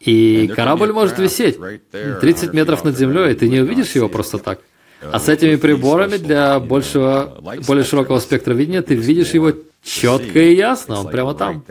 И 0.00 0.50
корабль 0.56 0.92
может 0.92 1.18
висеть 1.18 1.58
30 1.92 2.54
метров 2.54 2.84
над 2.84 2.96
землей, 2.96 3.32
и 3.32 3.34
ты 3.34 3.48
не 3.48 3.60
увидишь 3.60 3.92
его 3.92 4.08
просто 4.08 4.38
так. 4.38 4.60
А 5.02 5.18
с 5.18 5.28
этими 5.28 5.56
приборами 5.56 6.16
для 6.16 6.60
большего, 6.60 7.40
более 7.66 7.84
широкого 7.84 8.18
спектра 8.18 8.54
видения 8.54 8.82
ты 8.82 8.94
видишь 8.94 9.30
его 9.30 9.52
четко 9.82 10.40
и 10.40 10.54
ясно, 10.54 11.00
он 11.00 11.08
прямо 11.08 11.34
там. 11.34 11.64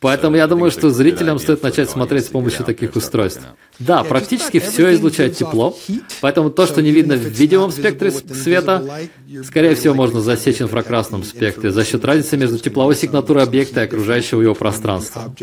Поэтому 0.00 0.36
я 0.36 0.46
думаю, 0.46 0.70
что 0.70 0.88
зрителям 0.88 1.38
стоит 1.38 1.62
начать 1.62 1.90
смотреть 1.90 2.24
с 2.24 2.28
помощью 2.28 2.64
таких 2.64 2.96
устройств. 2.96 3.42
Да, 3.78 4.02
практически 4.02 4.58
все 4.58 4.94
излучает 4.94 5.36
тепло, 5.36 5.76
поэтому 6.22 6.50
то, 6.50 6.66
что 6.66 6.80
не 6.80 6.90
видно 6.90 7.16
в 7.16 7.20
видимом 7.20 7.70
спектре 7.70 8.10
света, 8.10 9.08
скорее 9.44 9.74
всего, 9.74 9.94
можно 9.94 10.22
засечь 10.22 10.56
в 10.56 10.62
инфракрасном 10.62 11.22
спектре 11.22 11.70
за 11.70 11.84
счет 11.84 12.02
разницы 12.04 12.38
между 12.38 12.58
тепловой 12.58 12.96
сигнатурой 12.96 13.42
объекта 13.42 13.82
и 13.82 13.84
окружающего 13.84 14.40
его 14.40 14.54
пространства. 14.54 15.34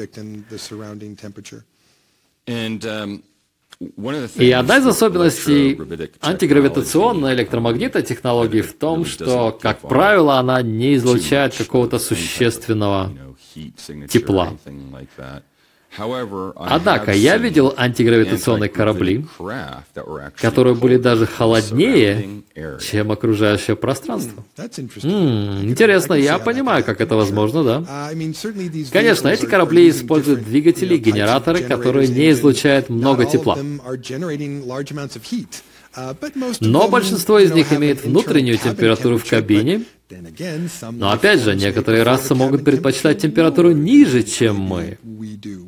И 3.79 4.51
одна 4.51 4.77
из 4.77 4.87
особенностей 4.87 5.79
антигравитационной 6.21 7.35
электромагнитной 7.35 8.01
технологии 8.01 8.61
в 8.61 8.73
том, 8.73 9.05
что, 9.05 9.51
как 9.61 9.81
правило, 9.81 10.39
она 10.39 10.61
не 10.63 10.95
излучает 10.95 11.55
какого-то 11.55 11.99
существенного 11.99 13.11
тепла. 14.09 14.53
Однако 16.55 17.11
я 17.11 17.37
видел 17.37 17.73
антигравитационные 17.75 18.69
корабли, 18.69 19.25
которые 20.41 20.75
были 20.75 20.97
даже 20.97 21.25
холоднее, 21.25 22.43
чем 22.79 23.11
окружающее 23.11 23.75
пространство. 23.75 24.43
М-м, 25.03 25.69
интересно, 25.69 26.13
я 26.13 26.37
понимаю, 26.39 26.83
как 26.83 27.01
это 27.01 27.15
возможно, 27.15 27.63
да? 27.63 27.83
Конечно, 28.91 29.27
эти 29.29 29.45
корабли 29.45 29.89
используют 29.89 30.43
двигатели, 30.43 30.97
генераторы, 30.97 31.61
которые 31.61 32.07
не 32.07 32.31
излучают 32.31 32.89
много 32.89 33.25
тепла. 33.25 33.57
Но 36.61 36.87
большинство 36.89 37.39
из 37.39 37.51
них 37.51 37.73
имеет 37.73 38.03
внутреннюю 38.03 38.57
температуру 38.57 39.17
в 39.17 39.27
кабине, 39.27 39.83
но 40.91 41.11
опять 41.11 41.41
же, 41.41 41.55
некоторые 41.55 42.03
расы 42.03 42.33
могут 42.33 42.63
предпочитать 42.63 43.21
температуру 43.21 43.71
ниже, 43.71 44.23
чем 44.23 44.55
мы. 44.55 44.97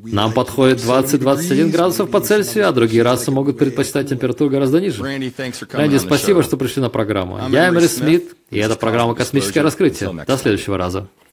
Нам 0.06 0.32
подходит 0.32 0.80
20-21 0.80 1.70
градусов 1.70 2.10
по 2.10 2.22
Цельсию, 2.22 2.70
а 2.70 2.72
другие 2.72 3.04
расы 3.04 3.32
могут 3.32 3.58
предпочитать 3.58 4.10
температуру 4.10 4.50
гораздо 4.50 4.80
ниже. 4.80 5.04
Рэнди, 5.04 5.98
спасибо, 5.98 6.44
что 6.44 6.58
пришли 6.58 6.82
на 6.82 6.90
программу. 6.90 7.40
Я 7.50 7.70
Эмери 7.70 7.88
Смит, 7.88 8.36
и 8.50 8.60
это 8.60 8.76
программа 8.76 9.14
«Космическое 9.14 9.62
раскрытие». 9.62 10.26
До 10.26 10.38
следующего 10.38 10.78
раза. 10.78 11.10